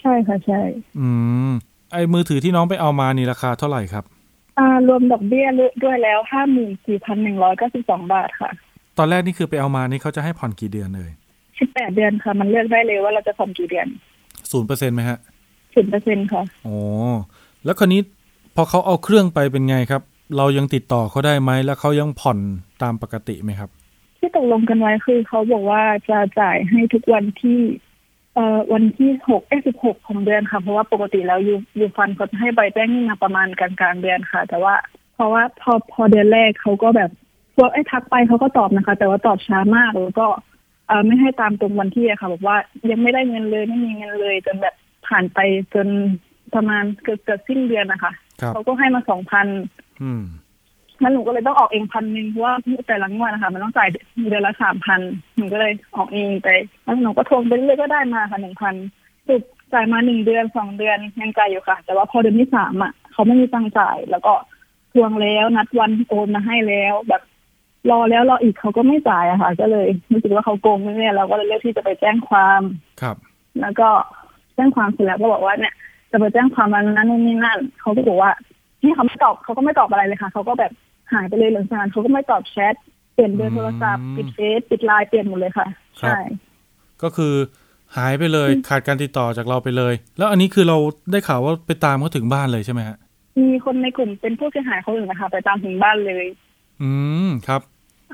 [0.00, 0.60] ใช่ค่ะใช่
[0.98, 1.08] อื
[1.48, 1.52] ม
[1.92, 4.04] ไอมือถือที่น้องไปเอามานี่ราคาเท่าไหร่ครับ
[4.58, 5.46] อ่ารวมดอกเบี้ย
[5.84, 8.50] ด้วยแล้วห้าหมื่นสี่พันหนึ่งร้อยเก้าสิบสองบาทค่ะ
[8.98, 11.10] ตอนแรกนี่คือไปเอามานี่เขาจะให้ผ่อนกี่เดือนเลย
[11.58, 13.88] สิบแปดเดือนค่ะ มันเลือกได้เลยว่าเราจะผ่อนกี่เดือน
[14.50, 15.18] ศูนย์เปอร์เซ็นต์ไหมฮะ
[15.76, 16.76] สิบเปอร์เซ็นค่ะอ๋อ
[17.64, 18.00] แล้วคราวนี้
[18.54, 20.02] พอเขาเอาเครื่องไปเป็นไงครับ
[20.36, 22.38] เรายังติดต่อเขาได้ไหมแล้วเขายังผ่อน
[22.82, 23.70] ตามปกติไหมครับ
[24.18, 27.58] ที่ตกลงกันไว้คือเขาบอกว่าจะจ่ายให้ทุกวันที่
[28.34, 34.74] เอ่อวันที่หกเอ้สิบหกของเดือนค่ะ เพราะว่าปกติแล้วยูยูฟันเขาจะให้ใบแจ้งหนี้มาประมาณกลางกลางๆเดือนค่ะ แต่ว่า
[35.14, 37.10] เพราะว่าพอพอเดือนแรกเขาก็แบบ
[37.56, 40.42] พวกไอ้ทักไปเขาก็ตอบนะคะ แต่ว่าตอบช้ามากแล้วก็เอ่อ
[41.06, 42.56] ไม่ให้ตามตรงวันที่อะค่ะ บอกว่า
[42.90, 44.74] ยังไม่ได้เงินเลยไม่มีเงินเลย จนแบบ
[45.06, 45.38] ผ่านไป
[45.74, 45.88] จน
[46.54, 49.46] ประมาณเกือบเกือบสิ้นเดือนนะคะครับเขาก็ให้มาสองพัน
[50.02, 50.22] อืม
[51.00, 52.54] แล้วหนูก็เลยต้องออกเองพันหนึ่งเพราะว่า
[52.88, 53.88] แต่ละงวดนะคะมันต้องจ่าย
[54.28, 55.00] เดือนละสามพัน
[55.36, 56.48] หนูก็เลยออกเองไป
[56.84, 58.74] แล้วหนูก็ทวงไปเรื่อยๆก็ได้มาค่ะหนึ่งพัน
[59.28, 64.34] สุดจ่ายมาหนึ่งเดือนสองเดือนยังจ่ายอยู่ค่ะ แต่ว่าพอเดือนที่สามอะเขาไม่มีตังค์จ่าย แล้วก็
[64.92, 67.22] ทวงแล้วนัดวันโอนมาให้แล้ว แบบ
[67.90, 72.62] รอแล้วรออีกเขาก็ไม่จ่ายอะค่ะ ก็เลยรู้สึกว่าเขาโกงแน่ๆเราก็เลยเลือกที่จะไปแจ้งความ
[73.02, 73.16] ครับ
[73.60, 73.88] แล้วก็
[74.54, 75.74] แจ้งความเสร็จแล้วก็บอกว่าเนี่ย
[76.10, 78.30] จะไปแจ้งความวันนั้นนู่นนี่นั่นเขาก็บอกว่า
[78.80, 80.72] ที่เขาไม่ตอบเขาก็ไม่ตอบอะไรเลยค่ะเขาก็แบบ
[81.12, 82.74] หายไปเลยหลังจากนั้นเขาก็ไม่ตอบแชท
[83.14, 85.66] เปลี่ยนเบอร์โทรศัพท์อืมปิดเฟซปิดไลน์เปลี่ยนหมดเลยค่ะ
[86.00, 86.18] ครับใช่
[87.02, 87.34] ก็คือ
[87.96, 90.76] หายไปเลยขาดการติดต่อจากเราไปเลย แล้วอันนี้คือเรา
[91.10, 92.96] ได้ข่าวว่าไปตามเขาถึงบ้านเลยใช่ไหมฮะ
[93.38, 96.26] มีคนในกลุ่มเป็นผู้เสียหายเขาอื่นนะคะไปตามถึงบ้านเลย
[96.82, 96.90] อื
[97.26, 97.60] มครับ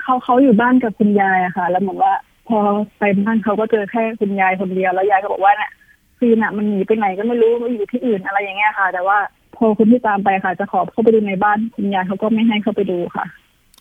[0.02, 2.12] เขาเขาอยู่บ้านกับคุณยายอะค่ะ แล้วเหมือนว่า
[2.48, 2.58] พอ
[2.98, 5.70] ไปบ้านเขาก็เจอแค่คุณยายคนเดียวแล้วยายก็บอกว่าเนี่ย
[6.18, 9.18] ฟีน่ะมันหนีไปไหนก็ไม่รู้มันอยู่ที่อื่นอะไรอย่างเงี้ยค่ะ แต่ว่า
[9.56, 13.24] พอคนที่ตามไปค่ะ จะขอเข้าไปดูในบ้านคุณยายเขาก็ไม่ให้เข้าไปดูค่ะ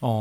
[0.04, 0.16] อ๋อ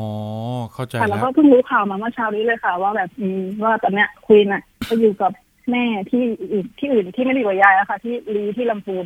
[0.74, 5.32] เข้าใจค่ะแล้แล้ววก็เพิ่งรู้ข่าวมาเมื่อเช้านี้เลยค่ะ ว่าแบบอืมว่าตอนเนี้ยควีนอะไปอยู่กับ
[5.72, 6.22] แม่ที่
[6.54, 9.06] อื่นที่อื่นที่ไม่ได้อยู่กับยายแล้วค่ะ ที่ลีที่ลำพูน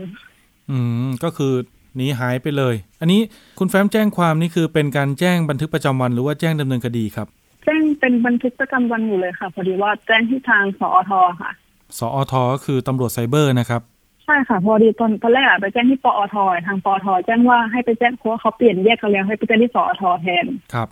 [0.72, 1.54] อืมก็คือ
[1.95, 3.21] หนีหายไปเลย อันนี้
[3.60, 7.28] คุณแฟ้มแจ้งความนี่คือเป็นการแจ้งบันทึกประจำวันหรือว่าแจ้งดำเนินคดีครับ
[7.65, 11.52] แจ้งเป็นบันทึกประจำวันอยู่เลยค่ะ พอดีว่าแจ้งที่ทางสอทค่ะ
[12.00, 13.82] สอทก็คือตำรวจไซเบอร์นะครับ
[14.26, 16.36] ใช่ค่ะ พอดีตอนตอนแรกอะไปแจ้งที่ปอท
[16.67, 20.88] ทางปอทแจ้งว่าให้ไปแจ้งเพราะว่าเขาเปลี่ยนแยกกันแล้วให้ไปแจ้งที่สอทแทน ครับ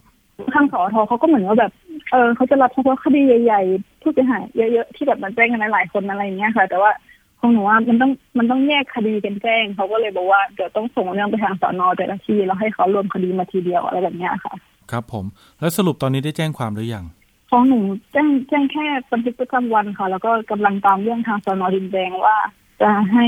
[0.54, 1.72] ทางสอทเขาก็เหมือนว่าแบบ
[2.12, 6.92] เออเขาจะรับเฉพาะคดีใหญ่ ๆ ผู้เสียหายเยอะๆที่แบบมันแจ้งกันหลายๆคนอะไรอย่างเงี้ยค่ะ แต่ว่า
[7.40, 14.54] ของหนูว่ามันต้องมันต้องแยกคดีกันแจ้งเขาก็เลยบอกว่าเดี๋ยวต้องส่งเรื่องไปทางสอนอแต่ละที่แล้วให้เขารวมคดีมาทีเดียวอะไรแบบเนี้ยค่ะ
[14.92, 15.26] ครับผม
[15.60, 17.06] แล้วสรุปตอนนี้ได้แจ้งความหรือยัง
[17.50, 17.80] ของหนู
[18.12, 22.38] แจ้งแจ้งแค่บันทึกประจำวันค่ะ แล้วก็กำลังตามเรื่องทางสอนอดินแดงว่า
[22.82, 23.26] จะให้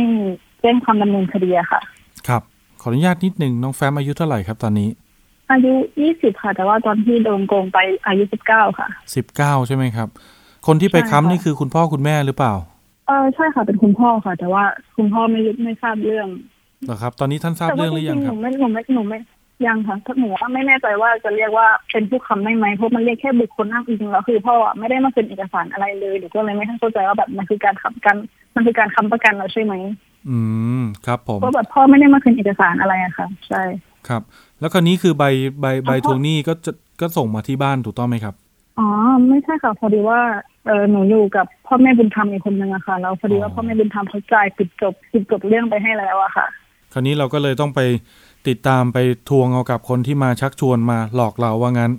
[0.61, 1.81] แจ้งความดำเนินคดีอะค่ะ
[2.27, 2.41] ครับ
[2.81, 4.89] ขออนุญาตนิดหนึ่งน้องแฟ้มอายุเท่าไหร่ครับตอนนี้
[5.51, 10.07] อายุยี่สิบค่ะ แต่ว่าตอนที่โดนโกงไปอายุสิบเก้าค่ะสิบเก้าใช่ไหมครับ
[10.67, 12.53] คนที่ไปใช่ค่ะค้ำนี่คือคุณพ่อคุณแม่หรือเปล่า
[13.07, 14.63] เออใช่ค่ะเป็นคุณพ่อค่ะ แต่ว่า
[14.97, 16.27] คุณพ่อไม่ไม่ทราบเรื่อง
[16.85, 19.19] เหรอครับ ตอนนี้ท่านทราบแต่เรื่ว่าองหรือยังจริงๆคหรับนูไม่หนูไม่หนูไม่
[19.65, 28.15] ยังค่ะหนูว่าไม่แน่ใจว่าจะเรียกว่าเป็นผู้ค้ำได้ไหมเพราะมันเรียกแค่บุคคลอ้างอิงแล้วคือพ่ออะไม่ได้มาเซ็นเอกสารอะไรเลยหนูก็เลยไม่เข้าใจว่าแบบมันคือการค้ำกัน
[28.55, 29.73] มันคือการค้ำประกันเราใช่ไหม
[30.29, 30.37] อื
[30.81, 33.63] มครับผมเพราะแบบพ่อไม่ได้มาเซ็นเอกสารอะไรอะค่ะ ใช่
[34.07, 34.21] ครับ
[34.59, 35.23] แล้วคราวนี้คือใบ
[35.61, 38.35] ใบใบอ๋อทวงหนี้ก็จะก็ส่งมาที่บ้านถูกต้องไหมครับ
[38.79, 38.87] อ๋อ
[39.29, 40.21] ไม่ใช่ค่ะพอดีว่า
[40.67, 46.45] เออหนูอยู่กับพ่อแม่บุญธรรมอีกคนนึงอะค่ะแล้วพอดีว่าอ๋อพ่อแม่บุญธรรมเขาจ่ายปิดจบปิดจบเรื่องไปให้แล้วอะค่ะ
[46.93, 47.79] คราวนี้เราก็เลยต้องไป
[48.47, 48.97] ติดตามไป
[49.29, 51.91] ทวงเอากับคนที่มาชักชวนมาหลอกเราว่างั้น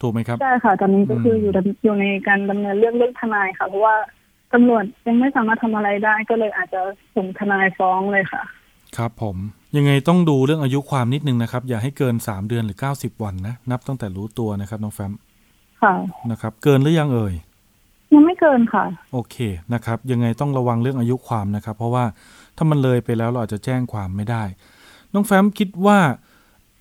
[0.00, 3.96] ถูกไหมครับใช่ค่ะตอนนี้ก็คืออมอยู่ดำอยู่ในการดำเนินเรื่องเรื่องทนายค่ะเพราะว่า
[4.52, 6.80] ตำรวจยังไม่สามารถทำอะไรได้ก็เลยอาจจะ
[7.16, 8.42] ส่งทนายฟ้องเลยค่ะ
[8.96, 9.36] ครับ ผม
[9.76, 15.12] ยังไงต้องดูเรื่องอายุความนิดนึงนะครับ อย่าให้เกิน3เดือนหรือ90วันนะนับตั้งแต่รู้ตัวนะครับน้องแฟม
[15.82, 15.94] ค่ะ
[16.30, 17.34] นะครับ เกินหรือยังเอ่ย
[18.14, 19.36] ยังไม่เกินค่ะ โอเค
[19.74, 22.04] นะครับ ยังไงต้องระวังเรื่องอายุความนะครับ เพราะว่า
[22.56, 24.42] ถ้ามันเลยไปแล้วเราอาจจะแจ้งความไม่ได้
[25.12, 25.98] น้องแฟมคิดว่า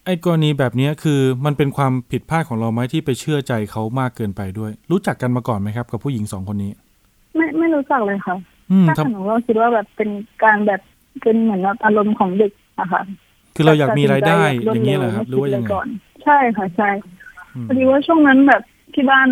[0.05, 6.71] ไอ้กรณีแบบนี้คือมันเป็นความผิดพลาดของเราไหมที่ไปเชื่อใจเขามากเกินไปด้วย รู้จักกันมาก่อนไหมครับ กับผู้หญิงสองคนนี้
[7.35, 8.35] ไม่ไม่รู้จักเลยค่ะ
[8.71, 10.09] อืมถ้าทำหนูก็คิดว่าแบบเป็น
[10.43, 10.81] การแบบ
[11.21, 13.01] เป็นเหมือนแบบอารมณ์ของเด็กอะค่ะ
[13.55, 15.87] คือเราอยากมีรายได้ตัดอสินใจย่างนี้เหรอครับหรือว่าไม่ยังไงก่อน
[16.23, 16.89] ใช่ค่ะใช่
[17.55, 18.61] อืมพอดีว่าช่วงนั้นแบบ
[18.95, 19.29] ที่บ้าน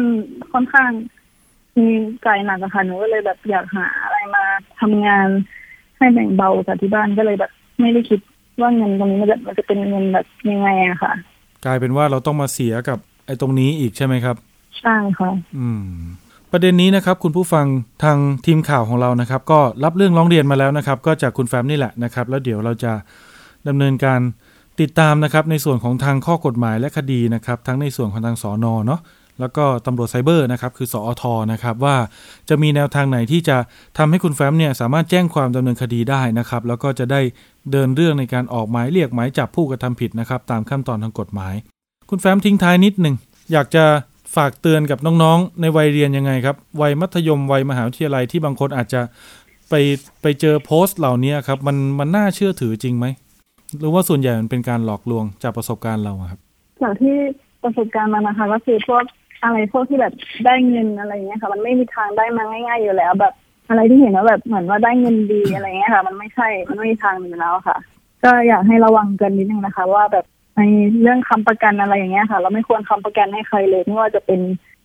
[0.53, 0.89] ค่อนข้าง
[1.77, 1.87] มี
[2.25, 4.43] จ่ายหนักอะค่ะหนูก็เลยแบบอยากหาอะไรมา
[4.81, 5.27] ทำงาน
[5.97, 8.19] ให้แบ่งเบาจากที่บ้านก็เลยแบบ ไม่ได้คิด
[8.61, 11.13] ว่าเงินตรงนี้มันจะมันจะเป็นเงินแบบยังไงอะค่ะ
[11.65, 14.35] กลายเป็นว่าเราต้องมาเสียกับไอ้ตรงนี้อีกใช่ไหมครับ
[14.79, 15.83] ใช่ค่ะอืม
[16.51, 17.65] ประเด็นนี้นะครับ คุณผู้ฟัง
[18.03, 22.91] ทางทีมข่าวของเรานะครับ ก็รับเรื่องร้องเรียนมาแล้วนะครับ ก็จากคุณแฟมนี่แหละนะครับ แล้วเดี๋ยวเราจะ
[23.67, 24.19] ดำเนินการ
[24.81, 28.99] ติดตามนะครับในส่วนของทางข้อกฎหมายและคดีนะครับ ทั้งในส่วนของทางสอนอเนาะ
[29.39, 31.95] แล้วก็ตำรวจไซเบอร์นะครับคือสอทนะครับว่า
[32.49, 33.57] จะมีแนวทางไหนที่จะ
[33.97, 37.21] ทำให้คุณแฟมเนี่ยสามารถแจ้งความดำเนินคดีได้นะครับแล้วก็จะได้
[37.71, 41.53] เดินเรื่องในการออกหมายเรียกหมายจับผู้กระทำผิดนะครับตามขั้นตอนทางกฎหมาย
[42.09, 43.15] คุณแฟมทิ้งท้ายนิดหนึ่ง
[43.53, 43.85] อยากจะ
[44.35, 49.01] ฝากเตือนกับน้องๆ ในวัยเรียนยังไงครับ วัยมัธยมวัยมหาวิทยาลัยที่บางคนอาจจะ
[49.69, 49.73] ไป
[50.21, 53.05] ไปเจอโพสต์เหล่านี้ครับมันมันน่าเชื่อถือจริงไหม
[53.79, 56.39] หรือว่าส่วนใหญ่มันเป็นการหลอกลวงจากประสบการณ์เราครับ
[56.81, 57.15] จากที่
[57.63, 59.03] ประสบการณ์มานะคะก็คือพวก
[59.43, 60.13] อะไรพวกที่แบบ
[60.45, 63.33] ได้เงินอะไรเงี้ยค่ะ มันไม่มีทางได้มาง่าย ๆ อยู่แล้ว แบบ
[63.69, 67.77] อะไรที่เห็นว่าแบบเหมือนว่าได้เงินดีอะไรเงี้ยค่ะ มันไม่ใช่มันไม่มีทางอยู่แล้วค่ะ
[68.23, 70.25] ก็อยากให้ระวังกันนิดนึงนะคะ ว่าแบบ
[70.57, 70.61] ใน
[71.01, 74.39] เรื่องค้ำประกันอะไรอย่างเงี้ยค่ะ เราไม่ควรค้ำประกันให้ใครเลยไม่ว่าจะเป็น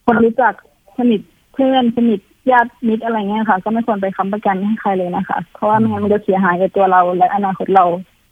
[0.05, 0.55] คนรู้จัก
[0.99, 1.21] สนิท
[1.55, 7.85] เพื่อนสนิทญาติมิตรอะไรเงี้ยค่ะ ก็ไม่ควรไปค้ำประกันให้ใครเลยนะคะ เพราะว่าไม่งั้นมันจะเสียหายกับตัวเราและอนาคตเรา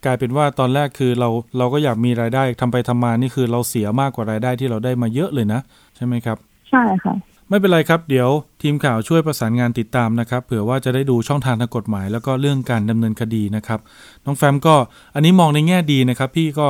[0.04, 5.60] กลายเป็นว่าตอนแรกคือเราเราก็อยากมีรายได้ทำไปทำมานี่คือเราเสียมากกว่ารายได้ที่เราได้มาเยอะเลยนะ
[5.96, 6.36] ใช่ไหมครับ
[6.70, 7.14] ใช่ค่ะ
[7.48, 8.28] ไม่เป็นไรครับ เดี๋ยว
[8.62, 13.80] ทีมข่าวช่วยประสานงานติดตามนะครับเผื่อว่าจะได้ดูช่องทางทางกฎหมาย แล้วก็เรื่องการดำเนินคดีนะครับ
[14.24, 14.74] น้องแฟมก็
[15.14, 16.66] อันนี้มองในแง่ดีนะครับ พี่ก็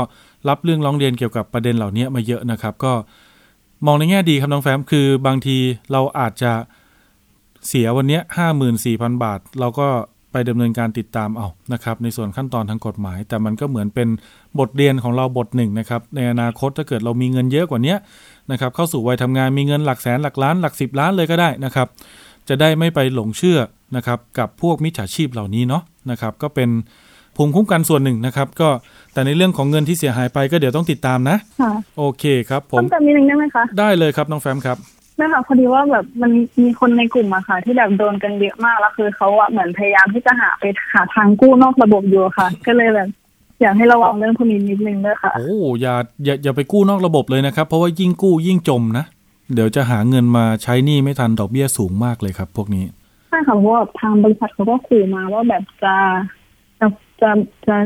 [0.49, 2.93] รับเรื่องร้องเรียนเกี่ยวกับประเด็นเหล่านี้มาเยอะนะครับ ก็
[3.87, 5.57] มองในแง่ดีครับน้องแฟมคือบางที
[5.93, 6.53] เราอาจจะ
[7.69, 9.89] เสียวันเนี้ห้าหมื่นสี่พันบาท เราก็
[10.33, 14.09] ไปดำเนินการติดตามเอานะครับในส่วนขั้นตอนทางกฎหมาย แต่มันก็เหมือนเป็น
[14.59, 17.95] บทเรียนของเราบทหนึ่งนะครับในอนาคตถ้าเกิดเรามีเงินเยอะกว่านี้
[18.51, 21.89] นะครับเข้าสู่วัยทำงานมีเงินหลักแสนหลักล้านหลักสิบล้านเลยก็ได้นะครับ
[22.49, 23.59] จะได้ไม่ไปหลงเชื่อ
[23.97, 26.71] นะครับกับพวกมิจฉาชีพเหล่านี้เนาะนะครับก็เป็น
[27.37, 28.69] ภูมิคุ้มกันส่วนหนึ่งนะครับ ก็
[29.13, 34.79] แต่ในเรื่องของเงินที่เสียหายไปก็เดี๋ยวต้องติดตามนะค่ะโอเคครับผต้มองแต่มีหนึ่งได้ไหมคะได้เลยครับน้องแฟมครับ
[35.23, 36.31] นะคะพอดีว่าแบบมัน
[36.63, 43.09] มีคนในกลุ่มอะค่ะ ที่แบบโดนกันเยอะมากแล้วคือเขาอะเหมือนพยายามที่จะหาไปหาทางกู้นอกระบบอยู่ค่ะ ก็เลยแบบ
[43.61, 49.05] อยากให้ระวังเรื่องพวกนี้นิดนึงด้วยค่ะ โอ้อย่าอย่าอย่าไปกู้นอกระบบเลยนะครับ เพราะว่ายิ่งกู้ยิ่งจมนะ
[49.55, 52.85] เดี๋ยวจะหาเงินมาใช้หนี้ไม่ทันดอกเบี้ยสูงมากเลยครับ พวกนี้
[53.29, 55.95] ใช่ค่ะเพราะว่าทางบริษัทเขาก็ขู่มาว่าแบบจะ
[56.81, 56.87] จะ
[57.21, 57.31] จะ
[57.67, 57.77] จะ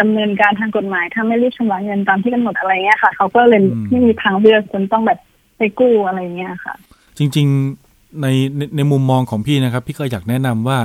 [0.00, 5.18] ดำเนินการทางกฎหมายถ้าไม่รีบชำระเงินตามที่กำหนดอะไรเงี้ยค่ะ เขาก็เลยอืมไม่มีทางเลือกจนต้องแบบ
[5.56, 6.74] ไปกู้อะไรเงี้ยค่ะ
[7.18, 10.78] จริงๆในในในมุมมองของพี่นะครับ พี่ก็อยากแนะนำว่า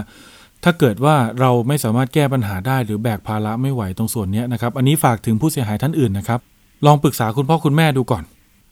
[0.64, 6.40] ถ้าเกิดว่าเราไม่สามารถแก้ปัญหาได้หรือแบกภาระไม่ไหวตรงส่วนเนี้ยนะครับ อันนี้ฝากถึงผู้เสียหายท่านอื่นนะครับ
[6.86, 8.24] ลองปรึกษาคุณพ่อคุณแม่ดูก่อน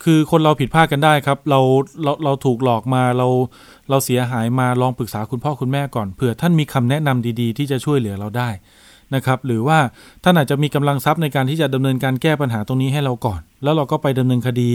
[0.04, 1.60] คือคนเราผิดพลาดกันได้ครับ เรา
[2.04, 3.28] เราเราถูกหลอกมาเรา
[3.90, 8.50] เราเสียหายมาลองปรึกษาคุณพ่อคุณแม่ก่อนเผื่อท่านมีคำแนะนำดีๆ ที่จะช่วยเหลือเราได้
[9.16, 9.80] นะครับ หรือว่า
[10.24, 14.70] ท่านอาจจะมีกำลังทรัพย์ในการที่จะดำเนินการแก้ปัญหาตรงนี้ให้เราก่อน แล้วเราก็ไปดำเนินคดี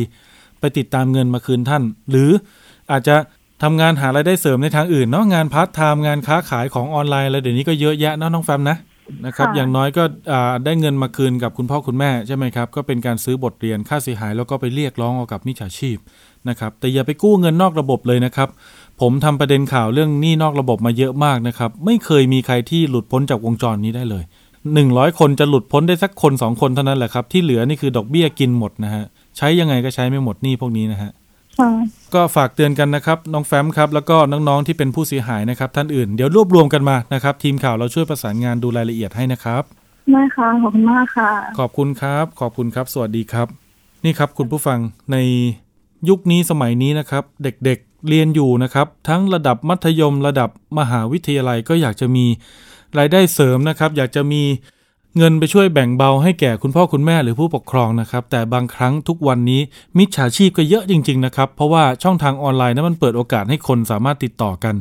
[0.60, 2.30] ไปติดตามเงินมาคืนท่าน หรือ
[2.92, 3.16] อาจจะ
[3.62, 8.78] ทำงานหารายได้เสริมในทางอื่นเนาะงานพาร์ทไทม์งานค้าขายของออนไลน์อะไรเดี๋ยวนี้ก็เยอะแยะเนาะน้องแฟมนะ
[9.26, 15.96] นะครับค่ะอย่างน้อยก็อ่าได้เงินมาคืนกับคุณพ่อคุณแม่ใช่ไหมครับก็เป็นการซื้อบทเรียนค่าเสียหายแล้วก็ไปเรียกร้องเอากับมิจฉาชีพ
[16.48, 18.48] นะครับแต่อย่าไปกู้เงินนอกระบบเลยนะครับ
[19.00, 24.24] ผมทำประเด็นข่าวเรื่องหนี้นอกระบบมาเยอะมากนะครับไม่เคยมีใครที่หลุดพ้นจากวงจรนี้ได้เลย
[24.74, 29.04] หนึ่งร้อยคนจะหลุดพ้นได้สักคนสองคนเท่านั้นแหละครับที่เหลือนี่คือดอกเบี้ยกินหมดนะฮะ
[29.42, 31.10] ใช้ยังไงก็ใช้ไม่หมดหนี้พวกนี้นะฮะ
[31.58, 31.70] ค่ะ
[32.14, 39.62] ก็ฝากเตือนกันนะครับ น้องแฟมครับ แล้วก็น้องๆที่เป็นผู้เสียหายนะครับ ท่านอื่นเดี๋ยวรวบรวมกันมานะครับ ทีมข่าวเราช่วยประสานงานดูรายละเอียดให้นะครับ
[40.12, 43.46] ได้ค่ะขอบคุณมากค่ะ ขอบคุณครับ ขอบคุณครับ สวัสดีครับ
[44.04, 44.78] นี่ครับคุณผู้ฟัง
[45.12, 45.16] ใน
[46.08, 52.26] ยุคนี้สมัยนี้นะครับ เด็กๆเรียนอยู่นะครับ ทั้งระดับมัธยมระดับมหาวิทยาลัยก็อยากจะมี
[52.98, 54.42] รายได้เสริมนะครับ อยากจะมี
[55.16, 59.60] เงินไปช่วยแบ่งเบาให้แก่คุณพ่อคุณแม่หรือผู้ปกครองนะครับ แต่บางครั้งทุกวันนี้
[59.98, 64.74] มิจฉาชีพก็เยอะจริง ๆ นะครับ เพราะว่าช่องทางออนไลน์นั้นมันเปิดโอกาสให้คนสามารถติดต่อกัน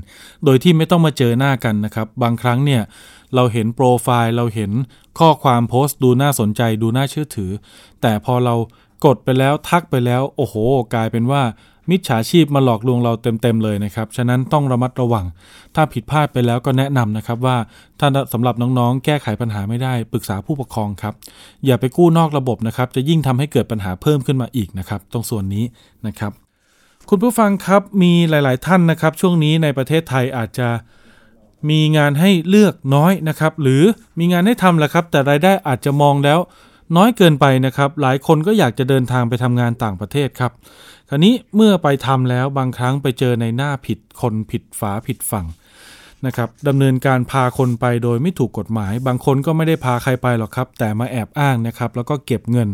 [0.46, 2.82] โดยที่ไม่ต้องมาเจอหน้ากันนะครับ บางครั้งเนี่ย
[3.36, 4.72] เราเห็นโปรไฟล์เราเห็น
[5.20, 7.52] ข้อความโพสต์ดูน่าสนใจดูน่าเชื่อถือ
[8.02, 8.56] แต่พอเรา
[9.06, 10.56] กดไปแล้วทักไปแล้ว โอ้โห
[10.94, 11.42] กลายเป็นว่า
[11.92, 15.26] มิจฉาชีพมาหลอกลวงเราเต็มๆเลยนะครับ ฉะนั้นต้องระมัดระวัง
[15.76, 17.58] ถ้าผิดพลาดไปแล้วก็แนะนำนะครับว่า
[18.00, 21.14] ถ้าสำหรับน้องๆ แก้ไขปัญหาไม่ได้ปรึกษาผู้ปกครองครับ
[21.66, 25.66] อย่าไปกู้นอกระบบนะครับ จะยิ่งทำให้เกิดปัญหาเพิ่มขึ้นมาอีกนะครับ ตรงส่วนนี้
[26.08, 26.32] นะครับ
[27.10, 30.70] คุณผู้ฟังครับมีหลาย ๆ ท่านนะครับ ช่วงนี้ในประเทศไทยอาจจะ
[31.70, 33.84] มีงานให้เลือกน้อยนะครับ หรือ
[34.20, 36.40] มีงานให้ทำแหละครับ แต่รายได้อาจจะมองแล้ว
[36.98, 40.52] น้อยเกินไปนะครับ หลายคนก็อยากจะเดินทางไปทำงานต่างประเทศครับ
[41.10, 45.46] คราวนี้เมื่อไปทำแล้วบางครั้งไปเจอในหน้าผิดคนผิดฝาผิดฝั่ง
[46.26, 52.70] นะครับดำเนินการพาคนไปโดยไม่ถูกกฎหมาย บางคนก็ไม่ได้พาใครไปหรอกครับ แต่มาแอบอ้างนะครับ แล้วก็เก็บเงิน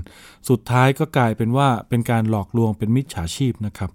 [0.49, 3.89] สุดท้ายก็กลายเป็นว่าเป็นการหลอกลวงเป็นมิจฉาชีพนะครับ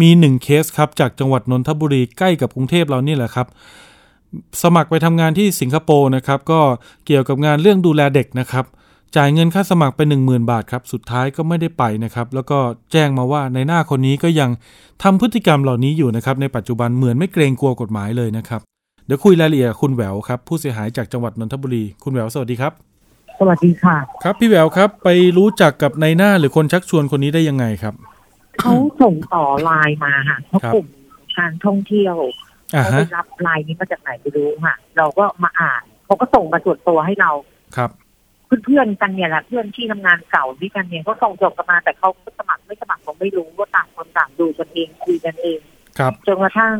[0.00, 3.46] มีหนึ่งเคสครับจากจังหวัดนนทบุรีใกล้กับกรุงเทพเรานี่แหละครับ
[4.62, 6.60] สมัครไปทำงานที่สิงคโปร์นะครับ ก็
[7.06, 8.64] เกี่ยวกับงานเรื่องดูแลเด็กนะครับ
[9.16, 12.58] จ่ายเงินค่าสมัครไป 10,000 บาทครับ สุดท้ายก็ไม่ได้ไปนะครับ แล้วก็
[12.92, 14.50] แจ้งมาว่าในหน้าคนนี้ก็ยัง
[15.02, 18.60] ทำพฤติกรรมเหล่านี้อยู่นะครับ ในปัจจุบันเหมือนไม่เกรงกลัวกฎหมายเลยนะครับ
[19.06, 22.72] เดี๋ยวคุยรายละเอียดกับคุณแหววครับ ผู้เสียหายจากจังหวัดนนทบุรี คุณแหววสวัสดีครับ
[23.38, 27.94] สวัสดีค่ะ ครับพี่แหววครับ ไปรู้จักกับในหน้าหรือคนชักชวนคนนี้ได้ยังไงครับ
[28.60, 30.86] เขาส่งต่อไลน์มาค่ะเพราะครับกลุ่ม
[31.38, 32.16] การท่องเที่ยว
[32.74, 37.30] อ่าเขาฮะไปรับไลน์นี้มาจากไหนไม่รู้ค่ะ เราก็มาอ่านเขาก็ส่งมาส่วนตัวให้เรา
[37.76, 37.90] ครับ
[38.64, 45.60] เพื่อนๆกันเนี่ยแหละเพื่อนที่ทำงานเก่าด้วยกันเนี่ยก็ส่งจบกันมาแต่เขาก็สมัครไม่สมัครผมไม่รู้ว่าต่างคนต่างดูกันเองคุยกันเอง
[45.98, 46.76] ครับจนกระทั่ง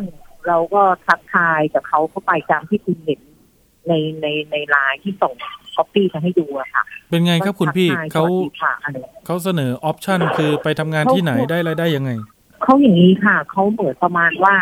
[0.46, 3.20] เราก็ทักทายกับเขาเข้าไปตามที่คุณเห็น
[3.88, 5.33] ในในในไลน์ที่ส่ง
[5.76, 12.11] ก๊อปปี้มาให้ดูอะค่ะ เป็นไงครับคุณพี่ทักทายเขาสวัสดีค่ะอะไรเขาเสนอ option คือไปทำงานที่ไหนได้รายได้ยังไง
[12.62, 14.54] เขาอย่างนี้ค่ะเขาเหมือนประมาณว่า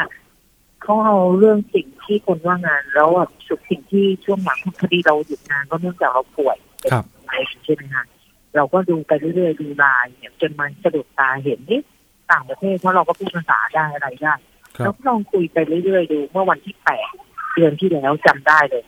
[0.83, 6.57] เขาเอาเรื่องสิ่ง ที่คนว่างงาน แล้วแบบสุดสิ่งที่ช่วงหลังคดีเราหยุดงานก็เนื่องจากเราป่วย
[6.93, 7.33] ครับอะไร
[7.65, 8.05] ใช่ไหมคะ
[8.57, 11.81] เราก็ดูไปเรื่อยๆดูไลน์เนี่ยจนมันสะดุดตาเห็นนี่
[12.31, 14.35] ต่างประเทศเพราะเราก็พูดภาษาได้อะไรได้
[14.77, 17.09] ครับแล้วก็ลองคุยไปเรื่อยๆดูเมื่อวันที่แปด
[17.55, 18.85] เดือนที่แล้วจำได้เลย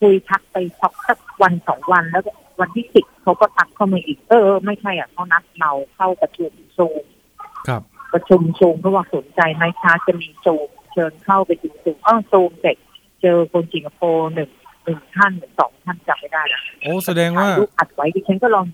[0.00, 7.04] คุยทักไปสักสักวันสองวันแล้วก็วันที่สิบเขาก็ทักเข้ามาอีกเออ ไม่ใช่อะเขานัดเราเข้าประชุมซูม
[7.68, 12.76] ครับประชุมซูมเพราะว่าสนใจไหมคะจะมีซูม เชิญเข้าไปดูซูมอ้าวซูมเสร็จ
[13.22, 14.50] เจอคนสิงคโปร์หนึ่ง
[14.84, 18.66] หนึ่งท่านหรือสองท่านจำไม่ได้ละโอ้แสดงว่าถ่ยรูปอัดไว้ดิฉันก็ลอง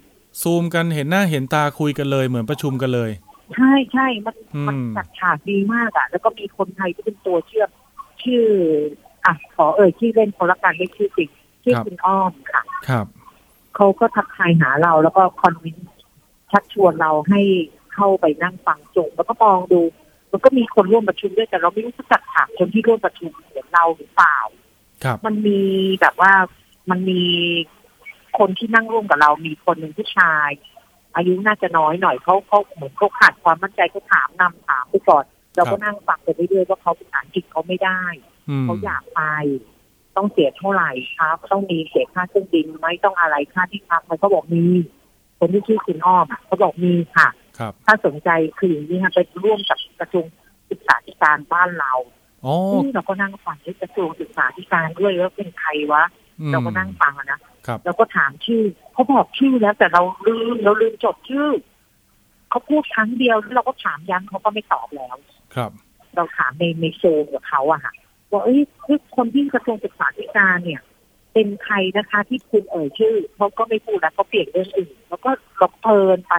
[0.42, 3.10] ซูมกันเห็นหน้าเห็นตาคุยกันเลยเหมือนประชุมกันเลย
[3.54, 7.70] ใช่ใช่มันอืมมันจัดฉากดีมากอะ แล้วก็มีคนไทยที่เป็นตัวเชื่อม
[8.22, 8.44] ชื่อ
[9.24, 11.30] อะขอเอ่ยชื่อเล่นคนละกันไม่ชื่อจริง
[11.64, 13.06] ชื่อคุณอ้อมค่ะ ครับ
[13.76, 15.76] เขาก็ทักทายหาเราแล้วก็คอนวิน
[16.52, 17.40] ชักชวนเราให้
[17.94, 19.80] เข้าไปนั่งฟังจุงแล้วก็มองดู
[20.36, 24.38] มันก็มีคนร่วมประชุมด้วยแต่เราไม่รู้จะจัดฉากคนที่ร่วมประชุมเหมือนเราหรือเปล่า
[25.04, 25.60] ครับมันมี
[26.00, 26.32] แบบว่า
[26.90, 27.22] มันมี
[28.38, 30.50] คนที่นั่งร่วมกับเรามีคนหนึ่งผู้ชาย
[31.16, 35.24] อายุน่าจะน้อยหน่อยเขาเขาเหมือนเขาขาดความมั่นใจเขาถามนำถามไปก่อน
[35.56, 38.02] เราก็นั่งฟังไปเรื่อยๆว่าเขาภาษาอังกฤษเขาไม่ได้
[38.48, 39.20] อืมเขาอยากไป
[40.16, 44.64] ต้องเสียเท่าไหร่ครับต้องมีเสียค่าเครื่องบินไหมต้องอะไรค่าที่พักไหมเขาบอกมี
[45.38, 47.45] คนที่ชื่อคุณอ้อมอะเขาบอกมีค่ะครับ
[47.86, 50.26] ถ้าสนใจคืออย่างนี้ค่ะไปร่วมกับกระทรวง
[50.70, 51.92] ศึกษาธิการบ้านเรา
[52.44, 56.04] อ๋อที่เราก็นั่งฟังที่กระทรวงศึกษาธิการด้วยว่าเป็นใครวะ
[56.40, 61.50] อืมเราก็นั่งฟังอะนะครับเราก็ถามชื่อเขาบอกชื่อแล้วแต่เราลืมเราลืมจดชื่อ
[62.50, 65.16] เขาพูดครั้งเดียวแล้วเราก็ถามย้ำเขาก็ไม่ตอบแล้ว
[65.54, 65.70] ครับ
[66.16, 67.94] เราถามในในโซมกับเขาอะค่ะ
[68.30, 70.82] ว่าเอ้ยคือคนที่กระทรวงศึกษาธิการเนี่ย
[71.32, 76.32] เป็นใครนะคะที่คุณเอ่ยชื่อเขาก็ไม่พูดแล้วเขาเปลี่ยนเรื่องอื่น แล้วก็เราเพลินไป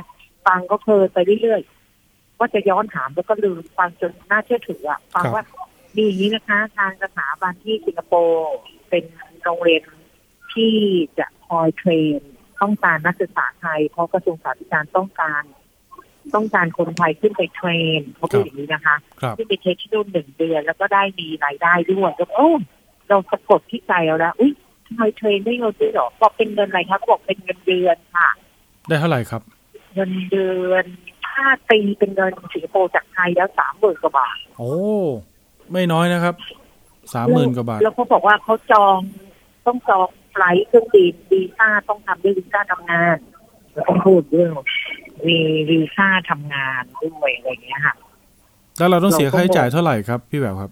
[0.47, 5.45] ฟังก็เพลินไปเรื่อยๆว่าจะย้อนถามแล้วก็ลืมฟังจนน่าเชื่อถืออะฟังครับว่า
[5.95, 8.55] มีอย่างนี้นะคะ ทางสถาบันที่สิงคโปร์
[8.89, 9.03] เป็น
[9.43, 9.81] โรงเรียน
[10.53, 10.75] ที่
[11.19, 12.19] จะคอยเทรน
[12.61, 15.43] ต้องการนักศึกษาไทย เพราะกระทรวงศึกษาธิการต้องการ
[16.35, 22.49] ต้องการคนไทยขึ้นไปเทรนเขาพูดอย่างนี้นะคะครับที่ไปเทคที่นู่นหนึ่งเดือน แล้วก็ได้มีรายได้ด้วยแล้วโอ้
[23.09, 24.51] เราสะกดที่ใจเราแล้วอุ้ย
[24.85, 28.29] ทำไมเทรนได้เงินด้วยเหรอบอกเป็นเงินอะไรครับบอกเป็นเงินเดือนค่ะ
[28.87, 29.41] ได้เท่าไหร่ครับ
[29.97, 30.85] เงินเดือน
[31.27, 34.73] ถ้าตีเป็นเงินสิงคโปร์จากไทยแล้วสามหมื่นกว่าบาท โอ้
[35.71, 36.35] ไม่น้อยนะครับ
[37.13, 38.99] สามหมื่นกว่าบาท แล้วเขาบอกว่าเขาจอง
[39.65, 43.17] ต้องจองไฟลท์เครื่องบินวีซ่าต้องทำด้วยวีซ่าทำงาน
[43.73, 44.51] แล้วต้องพูดเรื่อง
[45.27, 45.37] มี
[45.69, 47.95] วีซ่าทำงานด้วยอะไรอย่างเงี้ยค่ะ
[48.77, 50.71] แล้วเราต้องเสียค่าใช้จ่ายเท่าไหร่ครับ พี่แบบครับ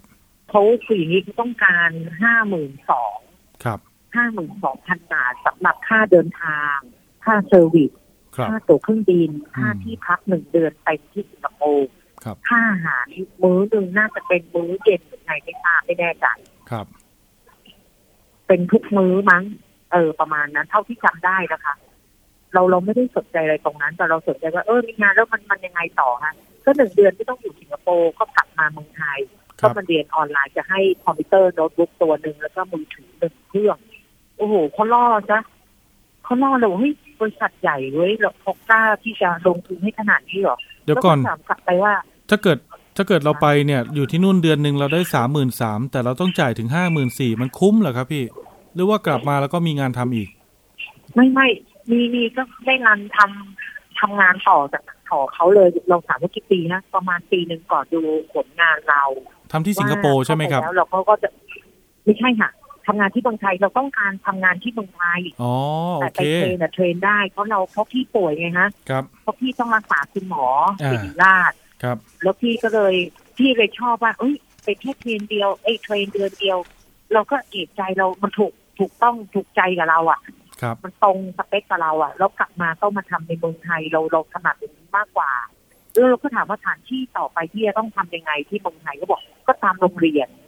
[0.50, 1.90] เขาคืออย่างนี้เขาต้องการ
[2.22, 3.16] ห้าหมื่นสอง
[3.64, 3.78] ครับ
[4.16, 6.76] ห้าหมื่นสองพันบาทสำหรับค่าเดินทาง
[7.24, 7.90] ค่า service
[8.36, 11.88] ครับค่าตั๋วเครื่องบินอืมค่าที่พักหนึ่งเดือนไปที่สิงคโปร์
[12.24, 13.06] ครับค่าอาหาร
[13.42, 16.26] มื้อหนึ่งน่าจะเป็นมื้อเย็นหรือไงไม่ทราบไม่แน่ใจ
[16.70, 16.86] ครับ
[18.46, 19.44] เป็นทุกมื้อมั้ง
[19.92, 21.74] เออ ประมาณนั้น เท่าที่จำได้นะคะ
[22.54, 29.20] เราเราไม่ได้สนใจอะไรตรงนั้น แต่เราสนใจว่าเออมีงานแล้วมันมันยังไงต่อฮะก็หนึ่งเดือนที่ต้องอยู่สิงคโปร์ก็กลับมาเมืองไทย
[29.60, 33.78] ครับก็มาเรียนออนไลน์จะให้คอมพิวเตอร์โน้ตบุ๊กตัวหนึ่งแล้วก็มือถือหนึ่งเครื่อง
[34.36, 35.38] โอ้โหเขาล่อจ้ะ
[36.26, 41.92] เขาล่อเราเฮ้ยบริษัทใหญ่เว้ยเราเขากล้าที่จะลงทุนให้ขนาดนี้เหรอเดี๋ยวก่อนแล้ถามกลับไปว่า
[42.30, 42.58] ถ้าเกิด
[42.96, 48.24] ถ้าเกิดเราไปเนี่ย อยู่ที่นู่นเดือนหนึ่งเราได้สามหมื่นสามแต่เราต้องจ่ายถึงห้าหมื่นสี่มันคุ้มเหรอครับพี่
[48.74, 50.28] หรือว่ากลับมาแล้วก็มีงานทำอีก
[51.14, 51.46] ไม่ไม่
[51.90, 58.00] มีมีก็ได้รันทำทำงานต่อจากต่อเขาเลยเราถามว่ากี่ปีนะประมาณปีหนึ่งก่อนดู
[58.34, 59.02] ผลงานเรา
[59.52, 61.28] ทำที่สิงคโปร์ใช่ไหมครับว่าเข้าปแล้วเราก็ก็จะ
[62.04, 62.50] ไม่ใช่ค่ะ
[62.86, 65.54] ทำงานที่เมืองไทยเราต้องการทำงานที่เมืองไทยอ๋อ
[65.98, 70.46] โอแต่ไปเคเทรนอะเทรนได้เพราะเราเพราะพี่ป่วยไงฮะครับเพราะพี่ต้องรักษาคุณหมอ
[70.82, 72.94] อ่าศิริราชครับแล้วพี่ก็เลย
[73.38, 76.58] พี่เลยชอบว่าเอ้ยไปแค่เทรนเดียวเอ้ยเทรนเดือนเดียว
[77.12, 80.20] เราก็เอกใจเรามันถูกถูกต้องถูกใจกับเราอะ
[80.62, 85.32] ครับมันตรงสเปคกับเราอะแล้วกลับมาต้องมาทำในเมืองไทยเราเราถนัดอย่างนี้มากกว่า
[85.92, 90.45] แล้วเราก็ถามว่าสถานที่ต่อไปที่จะต้องทำยังไงที่เมืองไทยก็บอกก็ตามโรงเรียนอ๋อ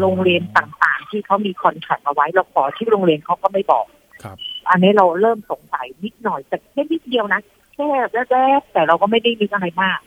[0.00, 3.86] โรงเรียนต่างๆ ที่เขามีคอนแทคเอาไว้เราขอที่โรงเรียนเขาก็ไม่บอก
[4.22, 4.36] ครับ
[4.70, 7.40] อันนี้เราเริ่มสงสัยนิดหน่อยแต่แค่นิดเดียวนะ
[7.74, 7.88] แค่
[8.34, 9.98] แรกๆแต่เราก็ไม่ได้นึกอะไรมาก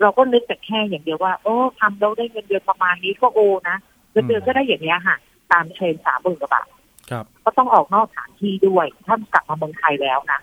[0.00, 3.76] เราก็นึกแต่แค่อย่างเดียวว่า โอ้ทำแล้วได้เงินเดือนประมาณนี้ก็โอนะ
[4.12, 5.16] เงินเดือนก็ได้อย่างเนี้ยค่ะ
[5.52, 6.68] ตามเทรนสามหมื่นกว่าบาท
[7.10, 10.40] ครับก็ต้องออกนอกสถานที่ด้วยถ้ากลับมาเมืองไทยแล้วนะ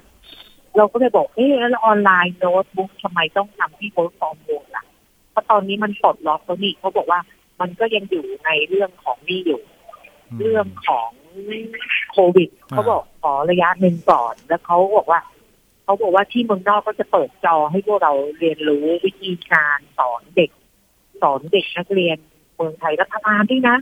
[0.78, 4.86] เราก็เลยบอกเอ๊ะแล้วออนไลน์โน้ตบุ๊กทำไมต้องทำที่โพสต์ฟอร์มวงล่ะ
[5.32, 7.20] เพราะตอนนี้มันปลดล็อกแล้วนี่เขาบอกว่า
[7.62, 9.62] มันก็ยังอยู่ในเรื่องของนี่อยู่
[10.32, 11.10] อืมเรื่องของ
[12.12, 15.20] โควิดอ่าเขาบอกขอระยะหนึ่งก่อน แล้วเขาบอกว่า
[15.84, 20.52] เขาบอกว่าที่เมืองนอกก็จะเปิดจอให้พวกเราเรียนรู้วิธีการสอนเด็ก
[21.22, 22.18] สอนเด็กนักเรียน
[22.56, 23.78] เมืองไทยรัฐบาลด้วยนะ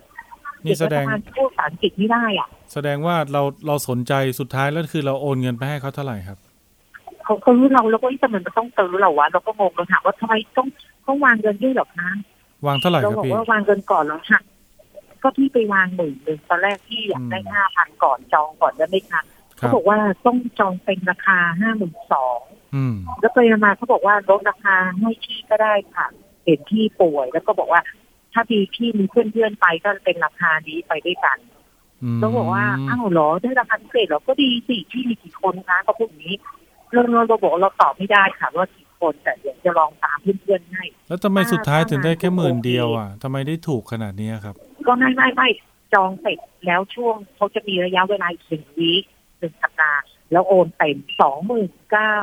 [0.66, 6.38] นี่เด็กแสรัดฐงบาลพูดภาษาอังกฤษไม่ได้อะ แสดงว่าเราเราสนใจสุดท้ายแล้วคือเราโอนเงินไปให้เขาเท่าไหร่ครับ
[7.24, 10.68] เขาเขารู้เราแล้วก็ทำไมมันต้องตื้อเราวะเราก็งงเราถามว่าทำไมต้อง
[11.06, 12.12] ต้องวางเงินด้วยหรอกนะ
[12.66, 14.44] วางเท่าไหร่เราครับบอกพี่ว่าวางเงินก่อนแล้วหัก
[15.24, 19.26] ก็พี่ไปวางหมื่นหนึ่งตอนแรกพี่อยากได้อืมห้าพันก่อนจองก่อนแล้วไม่ทัน
[19.60, 22.40] ครัเขาบบอกว่าต้องจองเป็นราคาห้าหมื่นสอง
[22.76, 26.08] อืมแล้วไปมาเขาบอกว่าลดราคาให้พี่ก็ได้ค่ะ
[26.46, 27.82] เห็นพี่ป่วย แล้วก็บอกว่า
[28.34, 31.38] ถ้าพี่พี่มีเพื่อนๆไปก็เป็นราคานี้ไปด้วยกัน
[32.04, 36.38] อืมแล้วบอกว่าอ้าวเหรอได้ราคาพิเศษเหรอก็ดีสิพี่มีกี่คนคะก็พูดอย่างนี้
[36.92, 44.56] เราเราบอกว่าเราตอบไม่ได้ค่ะว่ากี่ คนแต่เดี๋ยวจะลองตามเพื่อนๆให้แล้วทำไมสุดท้ายถึงได้แค่หมื่นโอเคเดียวอะทำไมได้ถูกขนาดนี้ครับ
[44.88, 45.48] ก็ไม่ไม่ไม่
[45.94, 49.04] จองเสร็จแล้วช่วงเขาจะมีระยะเวลาอีกหนึ่งวีค
[49.40, 50.02] หนึ่งสัปดาห์
[50.32, 52.16] แล้วโอนเต็มสองหมื่นเก้า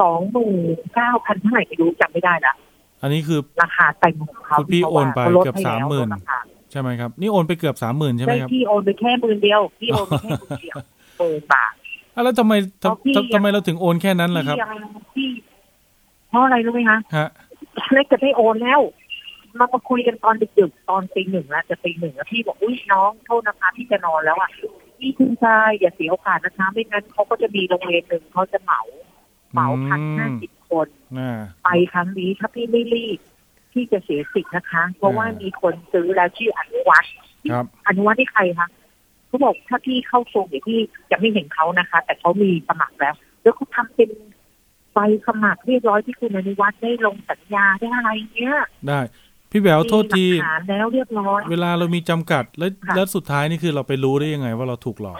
[0.00, 2.54] สองหมื่นเก้าพันเท่าไหร่ไม่รู้จำไม่ได้ละ
[3.02, 6.38] อันนี้คือราคาเต็มของเขาคุณพี่โอนไปขาลดเกือบให้แล้ว30,000ลดราคา
[6.70, 10.76] ใช่ไหมครับ นี่โอนไปเกือบสามหมื่นใช่ไหมได้ครับพี่โอนไปแค่หมื่นเดียวพี่โอนไปแค่หมื่นเดียว
[11.18, 11.72] หมื่นบาท
[12.14, 14.78] อะแล้วทำไมเพราะพี่ทำทำไมเราถึงโอนแค่นั้นล่ะครับพี่ยัง
[15.14, 15.55] พี่เพ
[16.36, 17.28] ราะอะไรรู้ไหมคะฮะ
[17.92, 18.80] เล็กจะได้โอนแล้ว
[19.58, 24.50] มามาคุยกันตอนดึกๆตอนตีหนึ่งแล้วจะตีหนึ่งแล้วพี่บอกอุ้ยน้องโทษนะคะพี่จะนอนแล้วอะ
[24.98, 28.82] พี่คุณชายอย่าเสียโอกาสนะคะ ไม่งั้นเขาก็จะมีโรงเรียนหนึ่งเขาจะเหมา
[29.52, 33.18] เหมาพันห้าสิบคนอ่าไปครั้งนี้ถ้าพี่ไม่รีบ
[33.72, 37.12] พี่จะเสียสิทธิ์นะคะ เพราะว่าอ่ามีมีคนซื้อแล้วชื่ออนุวัฒน์
[37.50, 38.68] ครับอนุวัฒน์ที่ใครคะ
[39.28, 40.78] เขาบอกถ้าพี่เข้าชมเดี๋ยวพี่
[41.10, 44.10] จะไม่เห็นเขานะคะ แต่เขามีสมัครแล้ว แล้วเขาทำเป็น
[44.96, 48.56] ใบสมัครเรียบร้อยที่คุณอนุวัฒน์ได้ลงสัญญาได้อะไรเนี้ย
[48.88, 49.00] ได้
[49.50, 55.18] พี่แหววโทษทีมีหลักฐานแล้วเรียบร้อยเวลาเรามีจำกัดแล้วค่ะแล้วสุดท้ายนี่คือเราไปรู้ได้ยังไงว่าเราถูกหลอก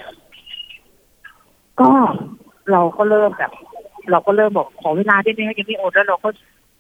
[1.81, 1.91] ก็
[2.73, 3.53] เราก็เริ่มแบบ
[4.11, 6.29] เราก็เริ่มบอกขอเวลาได้ไหมคะยังไม่โอนแล้วเราก็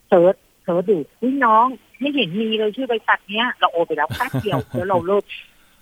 [0.08, 0.34] search
[0.64, 1.66] search ดูพี่น้อง
[2.00, 5.24] ไม่เห็นมีเลยชื่อบริษัทเนี้ยเราโอนไปแล้วแป๊บเดียวแล้วเราเลิก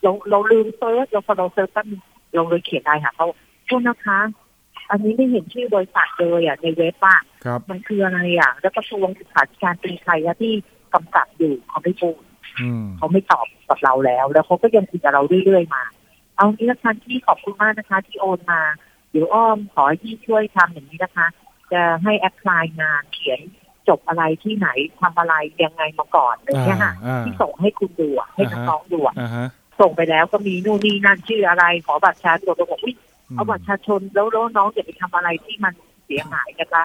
[0.03, 2.03] เราเราลืม search เราพอเรา search แป๊บนึง
[2.35, 3.27] เราเลยเขียนได้ค่ะขอ
[3.67, 4.19] โทษนะคะ
[4.91, 10.53] อันนี้ไม่เห็นชื่อบริษัทเลยอะในเว็บอะครับมันคืออะไรอะ แล้วกระทรวงศึกษาธิการเป็นใครอะที่
[10.95, 12.22] กำกับอยู่เขาไม่พูด
[12.61, 15.85] อืมเขาไม่ตอบกับเราแล้ว แล้วเขาก็ยังคุยกับเราเรื่อยๆมา
[16.37, 18.61] เอางี้ละกันที่ขอบคุณมากนะคะ ที่โอนมา
[19.11, 21.26] เดี๋ยวอ้อมขอให้พี่ช่วยทำอย่างนี้นะคะ
[21.72, 23.41] จะให้แอปพลายงานเขียน
[23.89, 24.68] จบอะไรที่ไหน
[25.01, 29.47] ทำอะไรยังไงมาก่อนอะไรอย่างเงี้ยค่ะอ่าที่ส่งให้คุณดูอะให้อ่าฮะน้องๆดูอะอ่าฮะ
[29.80, 32.99] ส่งไปแล้วก็มีนู่นนี่นั่นชื่ออะไรขอบัตรประชาชนเราบอกอุ๊ยม
[33.37, 35.74] เอาบัตรประชาชนแล้วแล้วน้องจะไปทำอะไรที่มัน
[36.07, 36.85] เสียหายนะคะ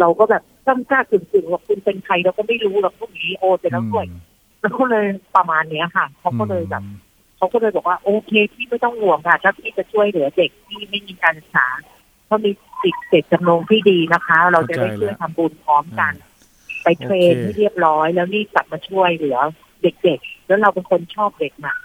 [0.00, 4.20] เราก็แบบต้องกล้ากึ่งๆว่าคุณเป็นใครเราก็ไม่รู้หรอกพวกนี้โอนไปแล้วด้วยอืม
[4.60, 6.82] แล้วก็เลยประมาณเนี้ยค่ะเขาก็เลยแบบ
[7.36, 11.66] เขาก็เลยบอกว่าโอเคพี่ไม่ต้องห่วงค่ะถ้าพี่จะช่วยเหลือเด็กที่ไม่มีการศึกษา
[12.26, 12.50] เขามี
[12.82, 16.12] สิทธิ์เจ็ดจำนงที่ดีนะคะ เราจะได้ช่วยทำบุญพร้อมกัน
[16.82, 19.38] ไปเทรนที่เรียบร้อย แล้วนี่กลับมาช่วยเหลือ
[19.82, 21.76] เด็กๆ แล้วเราเป็นคนชอบเด็กนะ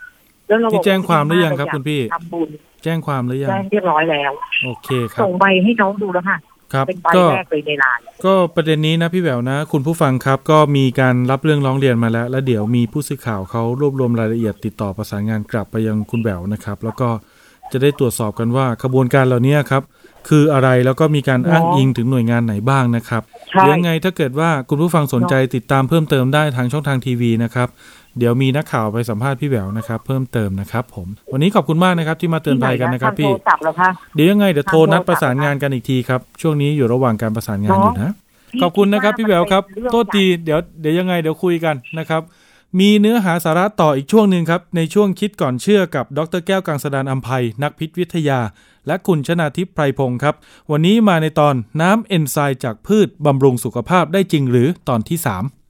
[0.48, 2.50] แล้วเราบที่อกแจ้งความหรือยังครับเาคุณพี่ทำบุญ
[2.84, 4.32] แจ้งความหรือยังแจ้งเรียบร้อยแล้ว
[4.66, 6.38] โอเคครับส่งใบให้น้องดูแล้วค่ะ
[6.74, 17.10] ครับเป็นใบก็แรกเลยในไลน์ก็ประเด็นนี้นะพี่แหววนะ คุณผู้ฟังครับ ก็มีการรับเรื่องร้องเรียนมาแล้ว แล้วเดี๋ยวมีผู้สื่อข่าวเขารวบรวมรายละเอียดติดต่อประสานงานกลับไปยังคุณแหววนะครับ แล้วก็
[17.72, 19.84] จะได้ตรวจสอบกันว่าขบวนการเหล่านี้ครับ
[20.30, 27.68] คืออะไรแล้วก็มีการอ้างอิงถึงหน่วยงานไหนบ้างนะครับใช่เดี๋ยวยังไงถ้าเกิดว่าคุณผู้ฟังสนใจติดตามเพิ่มเติมได้ทางช่องทางทีวีนะครับ
[28.18, 38.14] เดี๋ยวมีนักข่าวไปสัมภาษณ์พี่แหววนะครับ เพิ่มเติมนะครับผม วันนี้ขอบคุณมากนะครับ ที่มาเตือนภัยกันนะครับทางพี่โทรศัพท์เหรอคะเดี๋ยวยังไงเดี๋ยวโทรนัดทางโทรศัพท์ประสานงานกันอีกทีครับ ช่วงนี้อยู่ระหว่างการประสานงานเนาะอยู่นะ
[38.62, 42.22] ขอบคุณนะครับพี่แหววครับมันเป็นเรื่องโทษทีเดี๋ยวเดี๋ยวยังไงเดี๋ยวคุยกันนะครับ
[42.80, 48.40] มีเนื้อหาสาระต่ออีกช่วงหนึ่งครับ ในช่วงคิดก่อนเชื่อกับดรแก้วกังสดานอัมภัยนักพิษวิทยา
[48.88, 50.36] และคุณชนาทิพย์ไพรพงศ์ครับ
[50.72, 55.63] วันนี้มาในตอนน้ำเอนไซม์จากพืชบำรุงสุขภาพได้จริงหรือตอนที่ 3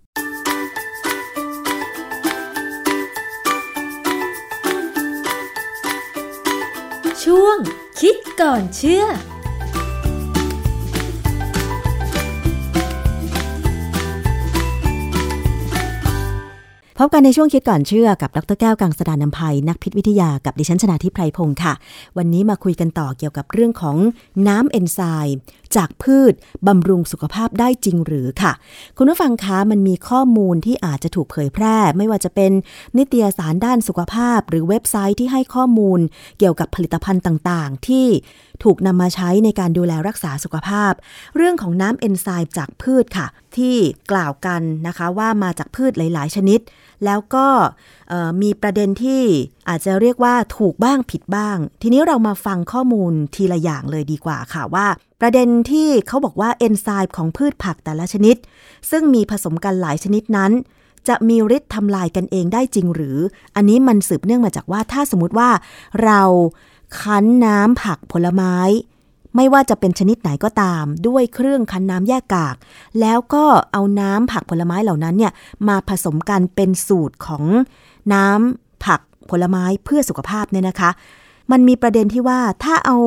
[8.07, 9.07] คิดก่อนเชื่อพ
[17.05, 21.73] บกันในช่วงคิดก่อนเชื่อกับดรแก้วกังสดานนภัยนักพิษวิทยากับดิฉันชนาทิพไพรพงศ์ค่ะ
[22.17, 23.97] วันนี้มาคุยกันต่อเกี่ยวกับเรื่องของ
[24.47, 25.37] น้ำเอนไซม์
[25.77, 26.33] จากพืช
[26.67, 28.53] บำรุงสุขภาพได้จริงหรือค่ะ
[28.97, 32.51] คุณผู้ฟังคะมันมีข้อมูลที่อาจจะถูกเผยแพร่ ไม่ว่าจะเป็น
[32.97, 35.99] นิตยสารด้านสุขภาพ หรือเว็บไซต์ที่ให้ข้อมูล
[36.39, 38.07] เกี่ยวกับผลิตภัณฑ์ต่างๆ ที่
[38.63, 40.93] ถูกนำมาใช้ในการดูแลรักษาสุขภาพ
[41.35, 43.75] เรื่องของน้ำเอนไซม์จากพืชค่ะ ที่
[44.11, 46.59] กล่าวกันนะคะว่ามาจากพืชหลาย ๆ ชนิด
[47.05, 47.47] แล้วก็
[48.41, 49.23] มีประเด็นที่
[49.69, 54.87] อาจจะเรียกว่าถูกบ้างผิดบ้าง ทีนี้เรามาฟังข้อมูลทีละอย่างเลยดีกว่าค่ะว่า
[55.21, 58.35] ประเด็นที่เขาบอกว่าเอนไซม์ของพืชผักแต่ละชนิด
[58.91, 60.51] ซึ่งมีผสมกันหลายชนิดนั้น
[61.07, 63.17] จะมีฤทธิ์ทำลายกันเองได้จริงหรือ
[63.55, 65.49] อันนี้มันสืบเนื่องมาจากว่าถ้าสมมติว่า
[66.03, 66.21] เรา
[66.99, 68.55] คั้นน้ำผักผลไม้
[69.35, 72.55] ไม่ว่าจะเป็นชนิดไหนก็ตาม ด้วยเครื่องคั้นน้ำแยกกาก
[72.99, 75.33] แล้วก็เอาน้ำผักผลไม้เหล่านั้นเนี่ย
[75.67, 77.43] มาผสมกันเป็นสูตรของ
[78.13, 80.89] น้ำผักผลไม้เพื่อสุขภาพเนี่ยนะคะ
[81.51, 82.97] มันมีประเด็นที่ว่าถ้าเอา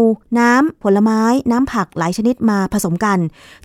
[0.40, 1.20] น้ำผลไม้
[1.50, 3.18] น้ำผักหลายชนิดมาผสมกัน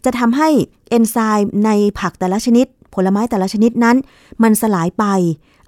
[0.06, 0.50] จะทำให้
[0.90, 3.98] เอนไซม์ในผักแต่ละชนิด ผลไม้แต่ละชนิดนั้น
[4.44, 5.06] มันสลายไป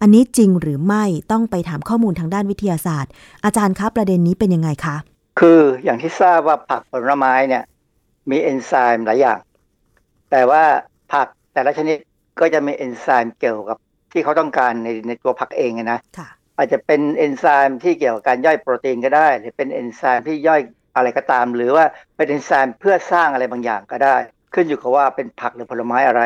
[0.02, 3.12] อันนี้จริงหรือไม่ต้องไปถามข้อมูลทางด้านวิทยาศาสตร์
[3.46, 4.96] อาจารย์คะประเด็นนี้เป็นยังไงคะ
[5.40, 7.64] คืออย่างที่ทราบว่าผักผลไม้เนี่ย
[8.32, 9.40] มีเอนไซม์หลายอย่าง
[10.32, 10.64] แต่ว่า
[11.14, 11.98] ผักแต่ละชนิด
[12.40, 13.78] ก็จะมีเอนไซม์เกี่ยวกับ
[14.12, 16.28] ที่เขาต้องการในในตัวผักเองอะนะค่ะ
[16.58, 20.62] อาจจะเป็นเอนไซม์ที่เกี่ยวกับการย่อยโปรตีนก็ได้ หรือเป็นเอนไซม์ที่ย่อย
[20.96, 21.86] อะไรก็ตาม หรือว่า
[22.18, 24.16] เป็นเอนไซม์เพื่อสร้างอะไรบางอย่างก็ได้
[24.54, 26.22] ขึ้นอยู่กับว่าเป็นผักหรือผลไม้อะไร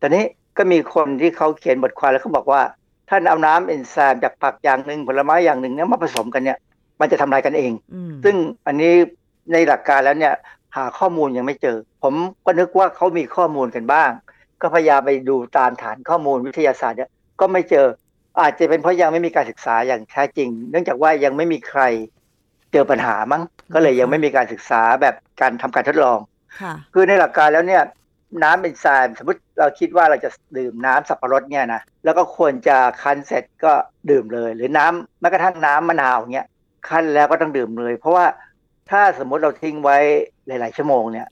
[0.00, 0.24] ตอนนี้
[0.58, 2.62] ก็มีคนที่เขาเขียนบทความแล้วเขาบอกว่า
[3.08, 6.58] ถ้าเอาน้ำเอนไซม์จากผักอย่างหนึ่งผลไม้อย่างหนึ่งเนี่ยมาผสมกันเนี่ย
[7.02, 8.36] มันจะทำลายกันเองอืมซึ่ง
[8.66, 8.92] อันนี้
[9.52, 10.34] ในหลักการแล้วเนี่ย
[10.76, 14.10] หาข้อมูลยังไม่เจอ ผมก็นึกว่าเขามีข้อมูลกันบ้าง
[14.60, 17.86] ก็พยายามไปดูตามฐานข้อมูลวิทยาศาสตร์เนี่ยก็ไม่เจอ
[18.40, 21.82] อาจจะเป็นเพราะยังไม่มีการศึกษาอย่างแท้จริง เนื่องจากว่ายังไม่มีใคร
[22.72, 23.42] เจอปัญหามั้ง
[23.74, 26.18] ก็เลยยังไม่มีการศึกษาแบบการทำการทดลอง
[26.60, 27.82] ค่ะคือในหลักการแล้วเนี่ย
[28.42, 33.72] น้ำเป็นทรายสมมติเราคิดว่าเราจะดื่มน้ำสับปะรดเนี่ยนะแล้วก็ควรจะคั้นเสร็จก็
[34.10, 36.46] ดื่มเลย หรือน้ำแม้กระทั่งน้ำมะนาวเนี่ย
[36.88, 38.26] คั้นแล้วก็ต้องดื่มเลย เพราะว่า
[38.90, 39.96] ถ้าสมมุติเราทิ้งไว้
[40.46, 41.26] หลาย ๆ ชั่วโมงเนี่ย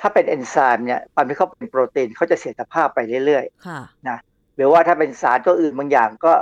[0.00, 6.32] ถ้าเป็นเอนไซม์เนี่ยความที่เขาเป็นโปรตีนเขาจะเสียสภาพไปเรื่อยค่ะๆหรือว่าถ้าเป็นสารตัวอื่นบางอย่างก็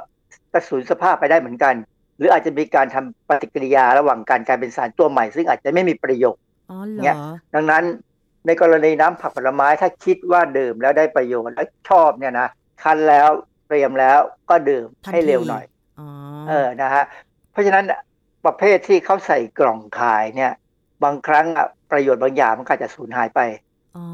[0.53, 1.75] กระสูญสภาพไปได้เหมือนกัน
[2.19, 7.19] หรืออาจจะมีการทำปฏิกิริยาระหว่างการกลายเป็นสารตัวใหม่ ซึ่งอาจจะไม่มีประโยชน์อ๋อเหรเนี่ยอ
[7.55, 7.85] ดังนั้น
[8.47, 12.49] ในกรณีน้ำผักผลไม้ถ้าคิดว่าดื่มแล้วได้ประโยชน์และชอบเนี่ยนะ
[12.83, 13.29] คั้นแล้ว
[13.69, 14.19] เตรียมแล้ว
[14.51, 15.65] ก็ดื่มทันให้เร็วทีหน่อย
[16.01, 16.09] อ๋อ
[16.49, 17.05] เออนะฮะ
[17.53, 17.85] เพราะฉะนั้น
[18.45, 20.53] ประเภทที่เขาใส่กล่องขายเนี่ย
[21.05, 23.41] บางครั้งอะประโยชน์บางอย่างมันก็อาจจะสูญหายไป
[23.97, 24.05] อ๋อ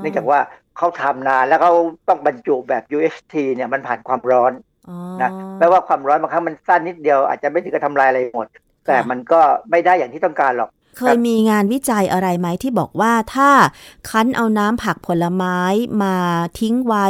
[0.00, 0.40] เนื่องจากว่า
[0.76, 1.72] เขาทำนานแล้วเขา
[2.08, 4.52] ต้องบรรจุแบบ UHT เนี่ยมันผ่านความร้อน
[4.88, 8.46] อ๋อนะแม้ว่าความร้อนบางครั้งมันสั้นนิดเดียวอาจจะไม่ถึงกับทำลายอะไรหมด
[8.86, 9.40] แต่มันก็
[9.70, 13.50] ไม่ได้อย่างที่ต้องการหรอก เคยมีงานวิจัยอะไรไหมที่บอกว่าถ้า
[14.10, 15.58] คั้นเอาน้ำผักผลไม้
[16.02, 16.14] มา
[16.60, 17.06] ทิ้งไว้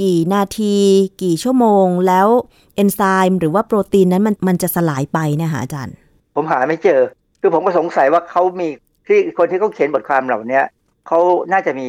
[0.00, 0.76] กี่นาที
[1.22, 2.28] กี่ชั่วโมง แล้ว
[2.76, 5.94] เอนไซม์หรือว่าโปรตีนนั้นมันมันจะสลายไปเนะคะอาจารย์
[6.34, 7.00] ผมหาไม่เจอ
[7.40, 8.68] คือผมก็สงสัยว่าเขามี
[9.06, 10.60] ที่คนที่เขาเขียนบทความเหล่านี้
[11.06, 11.20] เขา
[11.52, 11.88] น่าจะมี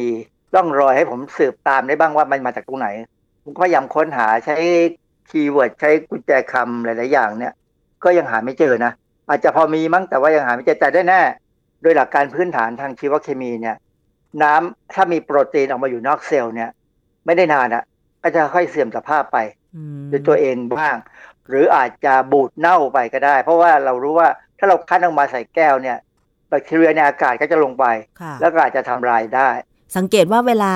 [0.54, 2.88] ร่องรอยให้ผมสืบตามได้บ้างว่ามันมาจากตรงไหน
[3.44, 4.56] ผมพยายามค้นหาใช้
[5.30, 7.52] keyword ใช้กุญแจคำหลาย ๆ อย่างเนี่ย
[8.04, 8.92] ก็ยังหาไม่เจอนะ
[9.28, 11.20] อาจจะพอมีมั้งแต่ว่ายังหาไม่เจอแต่ได้แน่
[11.82, 13.76] โดยหลักการพื้นฐานทางชีวเคมีเนี่ย
[14.42, 16.70] น้ำถ้ามีโปรตีนออกมาอยู่นอกเซลล์เนี่ย
[17.26, 17.82] ไม่ได้นานอะ
[18.22, 19.38] ก็จะค่อยเสื่อมสภาพไป
[19.76, 20.96] อืมด้วยตัวเองบ้าง
[21.48, 25.98] หรืออาจจะบูดเน่าไปก็ได้ เพราะว่าเรารู้ว่าถ้าเราคั้นออกมาใส่แก้วเนี่ย
[26.48, 27.84] แบคทีเรียในอากาศก็จะลงไป
[28.20, 29.50] ค่ะแล้วก็อาจจะทำลายได้
[29.96, 30.72] สังเกตว่าเวลา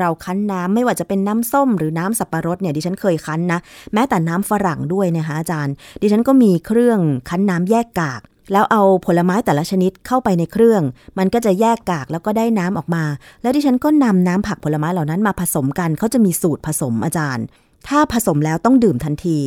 [0.00, 3.60] เราคั้นน้ำไม่ว่าจะเป็นน้ำส้มหรือน้ำสับปะรดเนี่ยดิฉันเคยคั้นนะ
[3.94, 8.22] แม้แต่น้ำฝรั่งด้วยนะคะอาจารย์ ดิฉันก็มีเครื่องคั้นน้ำแยกกาก
[8.52, 10.82] แล้วเอาผลไม้แต่ละชนิดเข้าไปในเครื่อง
[11.18, 13.04] มันก็จะแยกกากแล้วก็ได้น้ำออกมา
[13.42, 17.44] แล้วดิฉันก็นำน้ำผักผลไม้เหล่านั้นมาผสมกันเขาจะมีสูตรผสมอาจารย์
[17.88, 19.38] ถ้าผสมแล้วต้องดื่มทันที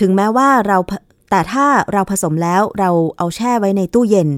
[0.00, 0.78] ถึงแม้ว่าเรา
[1.30, 4.28] แต่ถ้าเราผสมแล้วเราเอาแช่ไว้ในตู้เย็น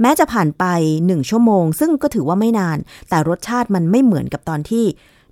[0.00, 0.64] แม้จะผ่านไป
[1.06, 2.78] หนึ่งชั่วโมง ซึ่งก็ถือว่าไม่นาน
[3.08, 4.84] แต่รสชาติมันไม่เหมือนกับตอนที่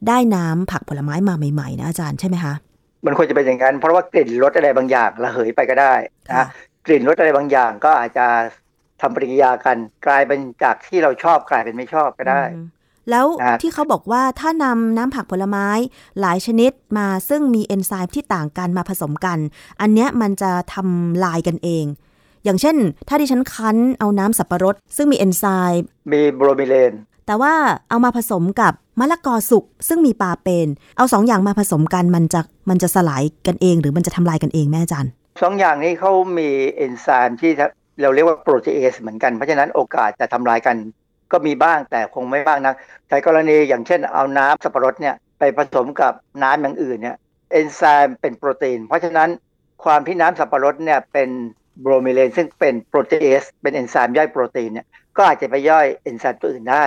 [0.08, 2.54] ได้น้ำผักผลไม้มาใหม่ๆนะอาจารย์ใช่ไหมคะ
[3.06, 5.94] มันควรจะเป็นอย่างนั้นเพราะว่ากลิ่นรสอะไรบางอย่างระเหยไปก็ได้
[6.30, 6.46] ค่ะนะ
[6.87, 8.26] กลิ่นรสอะไรบางอย่าง ก็อาจจะ
[9.01, 9.76] ทำปฏิกิริยากัน
[10.07, 12.66] กลายเป็นจากที่เราชอบกลายเป็นไม่ชอบก็ได้อืม
[13.11, 15.68] แล้วครับที่เขาบอกว่าถ้านำน้ำผักผลไม้
[16.20, 19.39] หลายชนิดมาซึ่งมีเอนไซม์ที่ต่างกันมาผสมกัน
[19.80, 21.85] อันเนี้ยมันจะทำลายกันเอง
[22.45, 22.76] อย่างเช่น
[23.09, 26.93] ถ้าดิฉันคั้นเอาน้ำสับปะรด ซึ่งมีเอนไซม์มีโบรมีเลน
[27.26, 27.55] แต่ว่า
[27.89, 35.12] เอามาผสมกับมะละกอสุกซึ่งมีปาเปน เอาสองอย่างมาผสมกันมันจะมันจะสลายกันเอง หรือมันจะทำลายกันเองไหมอาจารย์
[35.43, 37.53] สองอย่างนี้เขามีเอนไซม์ที่
[38.03, 40.76] เราเรียกว่าโปรตีเอสเหมือนกัน เพราะฉะนั้นโอกาสจะทำลายกัน
[41.32, 42.74] ก็มีบ้างแต่คงไม่บ้างนัก
[43.09, 46.12] แต่กรณีอย่างเช่นเอาน้ำสับปะรดเนี่ยไปผสมกับ
[46.43, 47.16] น้ำอย่างอื่นเนี่ย
[47.53, 49.28] เอนไซม์เป็นโปรตีน เพราะฉะนั้น
[49.85, 51.30] ความที่น้ำสับปะรดเนี่ยเป็น
[51.80, 56.85] bromelain ซึ่งเป็น protease เป็นเอนไซม์ย่อยโปรตีนเนี่ยก็อาจจะไปย่อยเอนไซม์ตัวอื่นได้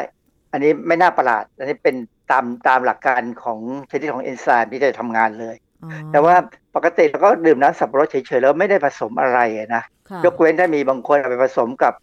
[0.52, 1.96] อันนี้ไม่น่าประหลาด อันนี้เป็น
[2.32, 6.36] ตามตามหลักการของชนิดของเอนไซม์ที่จะทำงานเลยอ๋อแต่ว่า
[6.78, 11.94] ปกติเราก็ดื่มน้ำสับปะรดเฉยๆแล้วไม่ได้ผสมอะไรอะนะค่ะยกเว้นถ้ามีบางคนเอาไปผสมกับ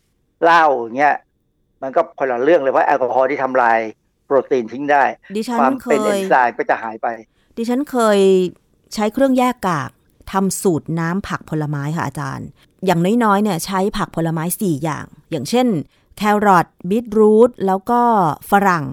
[0.44, 1.16] เหล้าอย่างเงี้ย
[1.82, 3.78] มันก็คนละเรื่องเลยเพราะแอลกอฮอล์ที่ทำลาย
[4.26, 5.04] โปรตีนทิ้งได้
[5.36, 7.06] ดิฉันความเคเป็นเอนยไซม์ก็จะหายไป
[7.56, 8.18] ดิฉันเคย
[8.94, 9.90] ใช้เครื่องแยกกาก
[10.32, 12.48] ทำสูตรน้ำผักผลไม้ค่ะอาจารย์
[12.86, 15.66] อย่างน้อยๆเนี่ยใช้ผักผลไม้ 4 อย่าง อย่างเช่น
[16.18, 18.02] แครอทบีทรูทแล้วก็
[18.50, 18.84] ฝรั่ง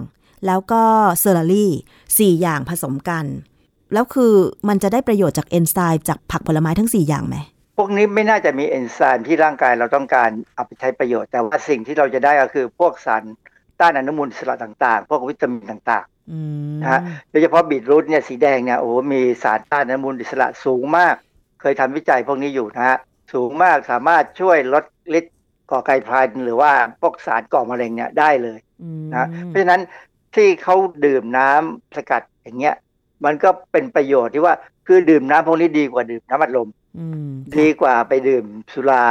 [0.46, 0.82] แล้วก็
[1.20, 1.72] เซอร์รี่
[2.18, 3.24] สี่อย่างผสมกัน
[3.92, 4.32] แล้วคือ
[4.68, 7.36] มันจะได้ประโยชน์จากเอนไซม์จากผักผลไม้ทั้ง 4 อย่างไหม
[7.78, 13.22] พวกนี้ไม่น่าจะมีเอนไซม์ที่ร่างกายเราต้องการเอาไปใช้ประโยชน์ แต่ว่าสิ่งที่เราจะได้ก็คือพวกสาร
[13.80, 16.40] ต้านอนุมูลอิสระต่างๆ พวกวิตามินต่างอื
[16.74, 21.14] มนะฮะๆโดยเฉพาะบีทรูทเนี่ยสีแดงเนี่ยโอ้โหมีสารต้านอนุมูลอิสระสูงมาก
[21.60, 22.98] เคยทำวิจัยพวกนี้อยู่นะฮะ
[23.32, 24.84] สูงมากสามารถช่วยลด
[25.18, 25.34] ฤทธิ์
[25.70, 29.80] ก่อไกลพลันหรือว่าพวกสารก่อมะเร็งเนี่ยได้เลยอืมนะเพราะฉะนั้น
[30.34, 32.76] ที่เขาดื่มน้ำสกัดอย่างเงี้ย
[33.24, 34.54] มันก็เป็นประโยชน์ที่ว่า
[34.86, 36.68] คือดื่มน้ำพวกนี้ดีกว่าดื่มน้ำอัดลม
[36.98, 39.04] อืมดีกว่าไปดื่มสุรา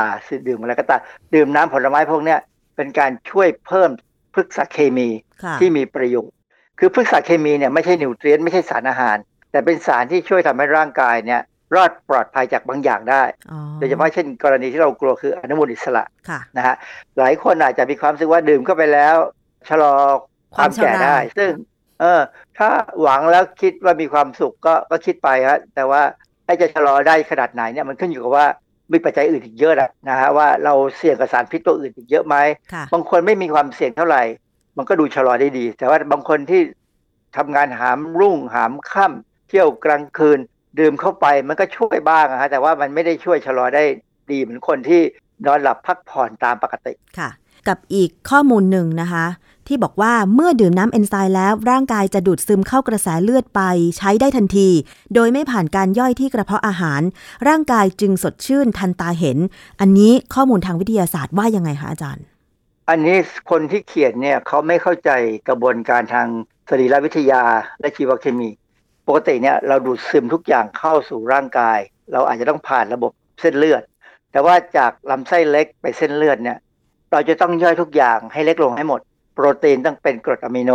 [0.47, 1.01] ดื่มอะไรก็ตาม
[1.35, 2.39] ดื่มน้ำผลไม้พวกเนี้ย
[2.75, 3.89] เป็นการช่วยเพิ่ม
[4.33, 5.09] พฤกษเคมี
[5.43, 6.35] ค่ะที่มีประโยชน์
[6.79, 9.17] คือพฤกษเคมีเนี่ยไม่ใช่นิวเทรียนต์ไม่ใช่สารอาหาร
[9.51, 11.41] แต่เป็นสารที่ช่วยทำให้ร่างกายเนี่ย
[11.75, 16.75] รอดปลอดภัยจากบางอย่างได้อ๋อโดยเฉพาะเช่นกรณีที่เรากลัวคืออนุมูลอิสระค่ะนะฮะ
[17.17, 19.15] หลายคนอาจจะมีความรู้สึกว่าดื่มเข้าไปแล้ว
[19.69, 19.93] ชะลอ
[20.55, 21.49] ความแก่ได้ความชราซึ่ง
[22.01, 22.21] เออ
[22.57, 22.69] ถ้า
[23.01, 26.01] หวังแล้วคิดว่ามีความสุขก็ก็คิดไปฮะแต่ว่า
[26.45, 28.47] ไอให้จะชะลอได้ขนาดไหนเนี่ยมันขึ้นอยู่กับว่า
[28.91, 32.35] มีปัจจัยอื่นอีกเยอะนะนะฮะว่าเราเสี่ยงกับสารพิษตัวอื่นอีกเยอะไหม
[32.73, 34.23] ค่ะบางคนไม่มีความเสี่ยงเท่าไหร่
[34.77, 36.61] มันก็ดูชะลอได้ดี แต่ว่าบางคนที่
[37.37, 40.39] ทำงานหามรุ่งหามค่ำเที่ยวกลางคืน
[40.79, 43.83] ดื่มเข้าไปมันก็ช่วยบ้างอะฮะแต่ว่ามันไม่ได้ช่วยชะลอได้
[44.31, 45.01] ดีเหมือนคนที่
[45.45, 47.29] นอนหลับพักผ่อนตามปกติค่ะ
[47.67, 49.25] กับอีกข้อมูลหนึ่งนะคะ
[49.71, 53.61] ที่บอกว่าเมื่อดื่มน้ำเอนไซม์แล้ว ร่างกายจะดูดซึมเข้ากระแสเลือดไป
[53.97, 54.69] ใช้ได้ทันที
[55.13, 57.01] โดยไม่ผ่านการย่อยที่กระเพาะอาหาร
[57.47, 59.37] ร่างกายจึงสดชื่นทันตาเห็น
[59.81, 62.23] อันนี้ข้อมูลทางวิทยาศาสตร์ว่ายังไงคะอาจารย์
[62.89, 63.17] อันนี้
[63.49, 65.09] คนที่เขียนเนี่ยเขาไม่เข้าใจ
[65.49, 66.27] กระบวนการทาง
[66.69, 67.43] สรีรวิทยา
[67.79, 68.49] และชีวเคมี
[69.07, 71.79] ปกติเนี่ยเราดูดซึมทุกอย่างเข้าสู่ร่างกาย
[72.11, 73.11] เราอาจจะต้องผ่านระบบ
[73.41, 73.83] เส้นเลือด
[74.31, 76.57] แต่ว่าจากลำไส้เล็กไปเส้นเลือดเนี่ย
[77.11, 79.01] เราจะต้องย่อยทุกอย่างให้เล็กลงให้หมด
[79.43, 80.71] รตีนต้องเป็นกรดอะมิโน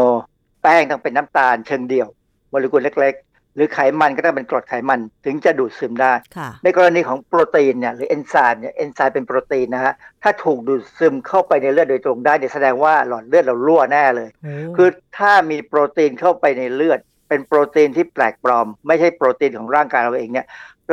[0.62, 2.08] แป้งต้องเป็นน้ำตาลเชิงเดี่ยว
[2.50, 14.28] โมเลกุลเล็ก ๆ หรือไขมันก็ต้องเป็นกรดไขมันถึงจะดูดซึมได้ค่ะในกรณีของโปรตีนเนี่ยหรือเอนไซม์เนี่ยเอนไซม์เป็นโปรตีนนะฮะถ้าถูกดูดซึมเข้าไปในเลือดโดยตรงได้เนี่ยแสดงว่าหลอดเลือดเรารั่วแน่เลย
[14.76, 14.88] คือ
[15.18, 20.46] ถ้ามีโปรตีนเข้าไปในเลือด เป็นโปรตีนที่แปลกปลอม ไม่ใช่โปรตีนของร่างกายเราเองเนี่ย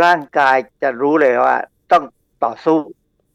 [0.04, 1.56] ร่างกายจะรู้เลยว่า
[1.92, 2.04] ต้อง
[2.44, 2.78] ต่อสู้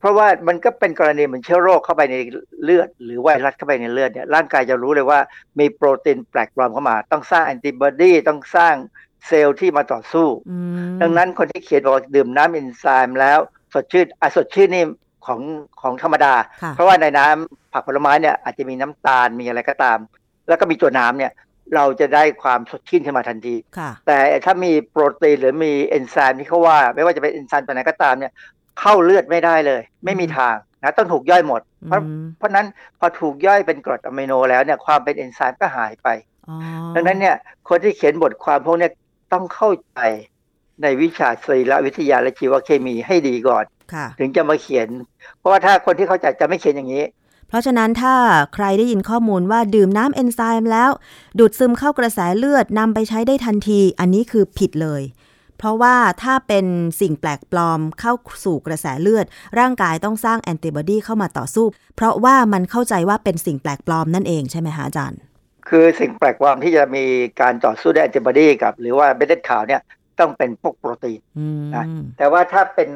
[0.00, 2.16] เพราะว่ามันก็เป็นกรณีเหมือนเชื้อโรคเข้าไปใน
[2.64, 5.20] เลือด หรือไวรัสเข้าไปในเลือดเนี่ยร่างกายจะรู้เลยว่า
[5.58, 8.74] มีโปรตีนแปลกปลอมเข้ามา ต้องสร้างแอนติบอดีต้องสร้าง
[9.26, 10.58] เซลล์ที่มาต่อสู้อื
[10.94, 13.38] มดังนั้นคนที่เขียนบอกว่าดื่มน้ำเอนไซม์แล้ว
[13.74, 14.84] สดชื่นอะสดชื่นนี่
[15.26, 15.40] ของ
[15.80, 19.98] ของธรรมดาค่ะเพราะว่าในน้ำผักผลไม้เนี่ยอาจจะมีน้ำตาลมีอะไรก็ตาม
[20.48, 21.32] แล้วก็มีตัวน้ำเนี่ย
[21.74, 28.32] เราจะได้ความสดชื่นขึ้นมาทันทีค่ะแต่ถ้ามีโปรตีนหรือมีเอนไซม์ที่เขาว่า ไม่ว่าจะเป็นเอนไซม์ตัวไหนก็ตามเนี่ย
[28.80, 32.66] เข้าเลือดไม่ได้เลย ไม่มีทางนะต้องถูกย่อยหมด เพราะอืมเพราะฉะนั้น
[32.98, 36.08] พอถูกย่อยเป็นกรดอะมิโนแล้วเนี่ยความเป็นเอนไซม์ก็หายไป
[36.48, 36.56] อ๋อ
[36.94, 37.36] ดังนั้นเนี่ย
[37.68, 38.92] คนที่เขียนบทความพวกเนี้ย
[39.32, 39.98] ต้องเข้าใจ
[40.82, 44.88] ในวิชาสรีรวิทยาและชีวเคมีให้ดีก่อนค่ะถึงจะมาเขียน
[45.38, 47.04] เพราะว่าถ้าคนที่เข้าใจจะไม่เขียนอย่างนี้
[47.48, 48.14] เพราะฉะนั้นถ้า
[48.54, 50.90] ใครได้ยินข้อมูลว่าดื่มน้ำเอนไซม์แล้ว
[51.38, 55.02] ดูดซึมเข้ากระแสเลือดนำไปใช้ได้ทันที อันนี้คือผิดเลย
[55.58, 56.66] เพราะว่าถ้าเป็น
[57.00, 58.12] สิ่งแปลกปลอมเข้า
[58.44, 59.26] สู่กระแสเลือด
[59.58, 65.20] ร่างกายต้องสร้างแอนติบอดีเข้ามาต่อสู้ เพราะว่ามันเข้าใจว่าเป็นสิ่งแปลกปลอมนั่นเองใช่ไหมคะอาจารย์
[65.68, 67.04] คือสิ่งแปลกปลอมที่จะมี
[67.40, 69.80] การต่อสู้ด้วยแอนติบอดีกับ หรือว่าเม็ดเลือดขาวเนี่ย
[70.20, 71.84] ต้องเป็นพวกโปรตีนอืมนะ
[72.18, 72.88] แต่ว่าถ้าเป็น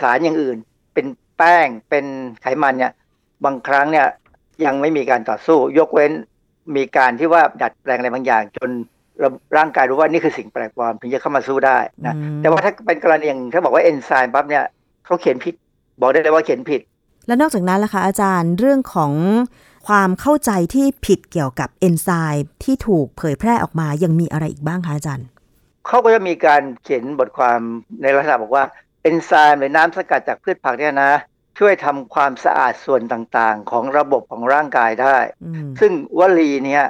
[0.00, 0.56] สารอย่างอื่น
[0.94, 2.04] เป็นแป้งเป็น
[2.42, 2.92] ไขมันเนี่ย
[3.44, 4.06] บางครั้งเนี่ย
[4.64, 6.12] ยังไม่มีการต่อสู้ ยกเว้น
[6.76, 14.64] มีการที่ว่าดัดแปลงอะไรบางอย่างจนเราร่างกายรู้ว่านี่คือสิ่งแปลกปลอมถึงจะเข้ามาสู้ได้นะอืมแต่ว่าถ้าเป็นกรณีอย่างถ้าบอกว่าเอนไซม์ปั๊บเนี่ย
[15.04, 15.54] เขาเขียนผิด
[16.00, 16.80] บอกได้เลยว่าเขียนผิด
[17.26, 19.12] แล้วนอกจากนั้นล่ะคะอาจารย์เรื่องของ
[19.88, 25.26] ความเข้าใจที่ผิดเกี่ยวกับเอนไซม์ที่ถูกเผยแพร่ออกมายังมีอะไรอีกบ้างคะอาจารย์
[25.86, 27.60] เขาก็จะมีการเขียนบทความ
[28.02, 28.64] ในลักษณะบอกว่า
[29.02, 31.12] เอนไซม์หรือน้ำสกัดจากพืชผักเนี่ยนะ
[31.58, 36.84] ช่วยทำความสะอาดส่วนต่างๆ ของระบบของร่างกายได้อืมซึ่งวลีเนี้ย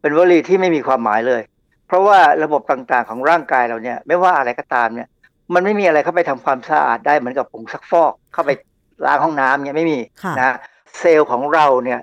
[0.00, 1.42] เป็นวลีที่ไม่มีความหมายเลย
[1.88, 5.08] เพราะว่าระบบต่างๆของร่างกายเราเนี่ย ไม่ว่าอะไรก็ตามเนี่ย
[5.54, 8.50] มันไม่มีอะไรเข้าไปทำความสะอาดได้เหมือนกับผงซักฟอกเข้าไป
[9.06, 10.56] ล้างห้องน้ำเนี่ยไม่มีค่ะนะ
[10.98, 12.00] เซลล์ของเราเนี่ย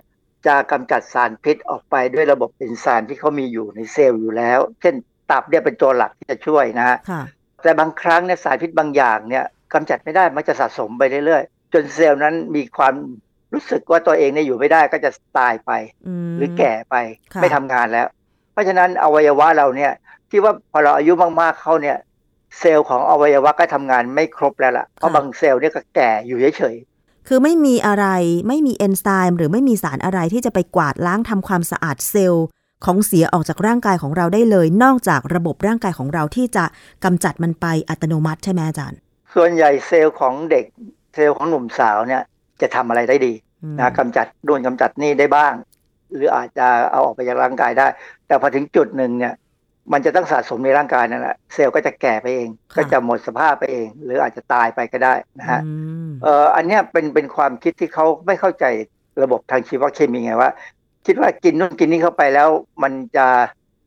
[0.48, 4.96] จะกำจัดสารพิษออกไปด้วยระบบเอนไซม์ที่เขามีอยู่ในเซลล์อยู่แล้ว เช่น
[5.32, 7.22] ตับเนี่ยเป็นตัวหลักที่จะช่วยนะฮะค่ะ
[7.64, 9.43] แต่บางครั้งเนี่ยสารพิษบางอย่างเนี่ย
[9.74, 12.93] กำจัดไม่ได้มันจะสะสมไปเรื่อยๆจนเซลล์นั้นมีความ
[13.56, 15.72] รู้สึกว่าตัวเองเนี่ยอยู่ไม่ได้ก็จะตายไป อื
[16.28, 16.95] มหรือแก่ไป
[17.34, 18.08] ค่ะไม่ทำงานแล้ว
[18.51, 19.91] เพราะฉะนั้นอวัยวะเราเนี่ย
[20.30, 21.97] ที่ว่าพอเราอายุมากๆเข้าเนี่ย
[22.60, 26.76] เซลล์ของอวัยวะก็ทำงานไม่ครบแล้วล่ะเพราะบางเซลล์เนี่ยก็แก่อยู่เฉย
[27.28, 28.06] คือไม่มีอะไร
[28.47, 32.45] ไม่มีเอนไซม์หรือไม่มีสารอะไรที่จะไปกวาดล้างทำความสะอาดเซลล์
[32.86, 36.66] ของเสียออกจากร่างกายของเราได้เลย นอกจากระบบร่างกายของเราที่จะ
[37.03, 40.66] กำจัดมันไปอัตโนมัติใช่ไหมอาจารย์ๆส่วนใหญ่เซลล์ของเด็ก
[41.16, 42.22] เซลล์ของหนุ่มสาวเนี่ย
[42.62, 43.45] จะทำอะไรได้ดีอืม
[43.80, 45.53] นะกำจัดโดนกำจัดนี่ได้บ้าง
[46.16, 47.88] หรืออาจจะเอาออกไปจากร่างกายได้
[48.28, 49.34] แต่พอถึงจุดหนึ่งเนี่ย
[49.93, 55.72] มันจะต้องสะสมในร่างกายนั่นแหละเซลล์ก็จะแก่ไปเอง ก็จะหมดสภาพไปเอง หรืออาจจะตายไปก็ได้นะฮะอื
[56.07, 58.66] มเอ่ออันเนี้ยเป็นเป็นความคิดที่เขาไม่เข้าใจ
[59.24, 60.51] ระบบทางชีวเคมีไงว่า
[61.05, 62.49] คิดว่ากินนู่นกินนี่เข้าไปแล้ว
[62.84, 63.28] มันจะ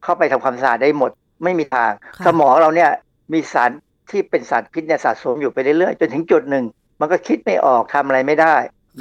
[0.04, 1.10] เข้าไปทำความสะอาดได้หมด
[1.44, 2.90] ไม่มีทางค่ะสมองเราเนี่ย
[3.32, 3.70] มีสาร
[4.10, 6.64] ที่เป็นสารพิษเนี่ยสะสมอยู่ไปเรื่อยๆจนถึงจุดหนึ่ง
[7.00, 8.54] มันก็คิดไม่ออกทำอะไรไม่ได้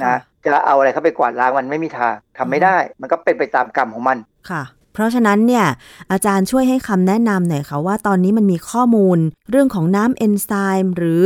[0.04, 4.18] นะ จะเอาอะไรเข้าไปกวาดล้างมันไม่มีทางทำไม่ได้ มันก็เป็นไปตามกรรมของมัน
[4.50, 4.62] ค่ะ
[4.92, 5.66] เพราะฉะนั้นเนี่ย
[6.12, 9.18] อาจารย์ช่วยให้คำแนะนำหน่อยค่ะว่าตอนนี้มันมีข้อมูล
[9.50, 10.50] เรื่องของน้ำเอนไซ
[10.82, 11.24] ม์หรือ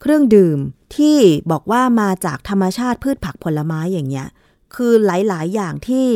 [0.00, 0.58] เครื่องดื่ม
[0.96, 1.18] ที่
[1.50, 4.28] บอกว่ามาจากธรรมชาติพืชผักผลไม้อย่างเงี้ย
[4.74, 6.08] คือหลาย ๆ อย่างที่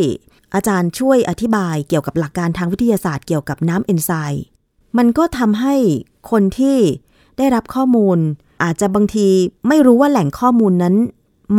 [0.54, 4.44] อาจารย์ช่วยอธิบายเกี่ยวกับหลักการทางวิทยาศาสตร์เกี่ยวกับน้ำเอนไซม์
[4.98, 5.74] มันก็ทำให้
[6.30, 6.78] คนที่
[7.38, 8.18] ได้รับข้อมูล
[8.62, 9.28] อาจจะบางที
[9.68, 10.94] ไม่รู้ว่าแหล่งข้อมูลนั้น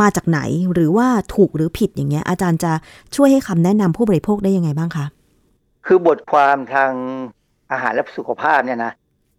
[0.00, 0.40] มาจากไหน
[0.72, 2.72] หรือว่าถูกหรือผิดอย่างเงี้ย อาจารย์จะ
[3.16, 5.06] ช่วยให้คำแนะนำผู้บริโภคได้ยังไงบ้างคะ
[5.86, 6.92] คือบทความทาง
[7.72, 8.92] อาหารและสุขภาพเนี่ยนะ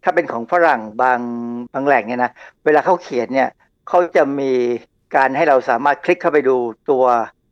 [0.04, 1.20] ถ้าเป็นของฝรั่งบาง
[1.72, 2.32] บางแหล่งเนี่ยนะ
[2.64, 3.48] เวลาเขาเขียนเนี่ย
[3.88, 4.52] เขาจะมี
[5.16, 6.56] การให้เราสามารถคลิกเข้าไปดู
[6.90, 7.04] ตัว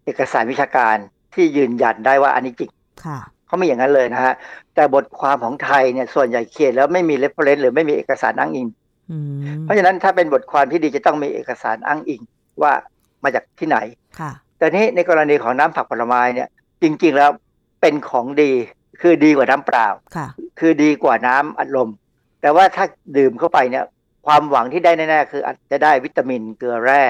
[0.05, 0.97] เอกสารวิชาการ
[1.35, 2.71] ที่ยืนยันได้ว่าอันนี้จริง
[3.05, 4.35] ค่ะเขาไม่อย่างนั้นเลยนะฮะ
[4.75, 8.69] แต่บทความของไทยเนี่ยส่วนใหญ่เขียนแล้วไม่มี reference หรือไม่มีเอกสารอ้างอิง
[9.11, 12.23] อืมเพราะฉะนั้นถ้าเป็นบทความที่ดีจะต้องมีเอกสารอ้างอิง
[12.63, 12.73] ว่า
[13.25, 13.79] มาจากที่ไหน
[14.21, 16.49] ค่ะแต่นี้ในกรณีของน้ำผักผลไม้เนี่ย
[16.83, 17.31] จริงๆแล้ว
[17.81, 18.53] เป็นของดี
[19.01, 19.87] คือดีกว่าน้ำเปล่า
[20.17, 20.27] ค่ะ
[20.61, 21.91] คือดีกว่าน้ำอัดลม
[22.43, 22.85] แต่ว่าถ้า
[23.17, 23.85] ดื่มเข้าไปเนี่ย
[24.27, 27.03] ความหวังที่ได้แน่ๆคืออาจจะได้วิตามินเกลือแร่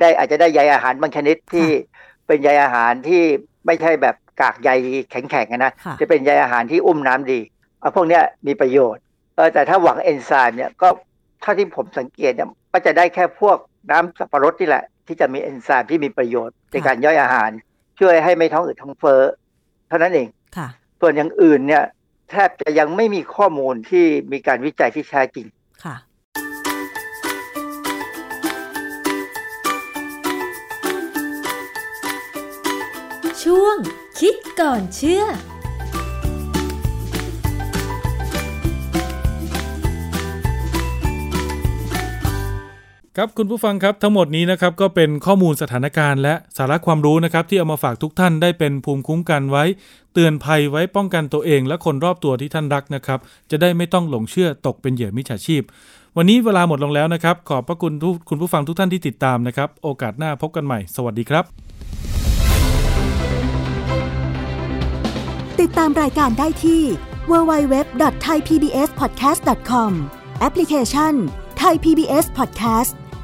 [0.00, 1.68] ได้อาจจะได้ใยอาหารบางชนิดที่
[2.26, 3.22] เป็นใยอาหารที่
[3.66, 4.70] ไม่ใช่แบบกากใย
[5.10, 7.40] แข็งๆอะนะค่ะจะเป็นใยอาหารที่อุ้มน้ำดี
[7.80, 9.02] เอาพวกเนี้ยมีประโยชน์
[9.36, 10.88] เออแต่ถ้าหวังเอนไซม์เนี่ยก็
[11.42, 13.56] เท่าที่ผมสังเกตเนี่ยก็จะได้แค่พวก
[13.90, 17.50] น้ำสับปะรดนี่แหละ ที่จะมีเอนไซม์ที่มีประโยชน์ในการย่อยอาหาร
[17.98, 19.22] ช่วยให้ไม่ท้องอืดท้องเฟ้อ
[19.88, 20.68] เท่านั้นเองค่ะ
[21.00, 21.84] ส่วนอย่างอื่นเนี่ย
[22.30, 25.46] แทบจะยังไม่มีข้อมูลที่มีการวิจัยที่แท้จริง
[25.84, 25.96] ค่ะ
[33.42, 33.76] ช่วง
[34.20, 35.24] คิดก่อนเชื่อ
[43.20, 49.64] ครับคุณผู้ฟังครับทั้งหมดนี้นะครับก็เป็นข้อมูลสถานการณ์และสาระความรู้นะครับที่เอามาฝากทุกท่านได้เป็นภูมิคุ้มกันไว้
[50.14, 53.18] เตือนภัยไว้ป้องกันตัวเอง และคนรอบตัวที่ท่านรักนะครับ
[53.50, 55.62] จะได้ไม่ต้องหลงเชื่อตกเป็นเหยื่อมิจฉาชีพ
[56.16, 61.44] วันนี้เวลาหมดลงแล้วนะครับ ขอบพระคุณทุกคุณผู้ฟังทุกท่านที่ติดตามนะครับโอกาสหน้าพบกันใหม่ สวัสดีครับ
[65.60, 66.82] ติดตามรายการได้ที่
[67.30, 69.90] www.thaipbspodcast.com
[70.40, 71.14] แอปพลิเคชัน
[71.62, 72.92] Thai PBS Podcast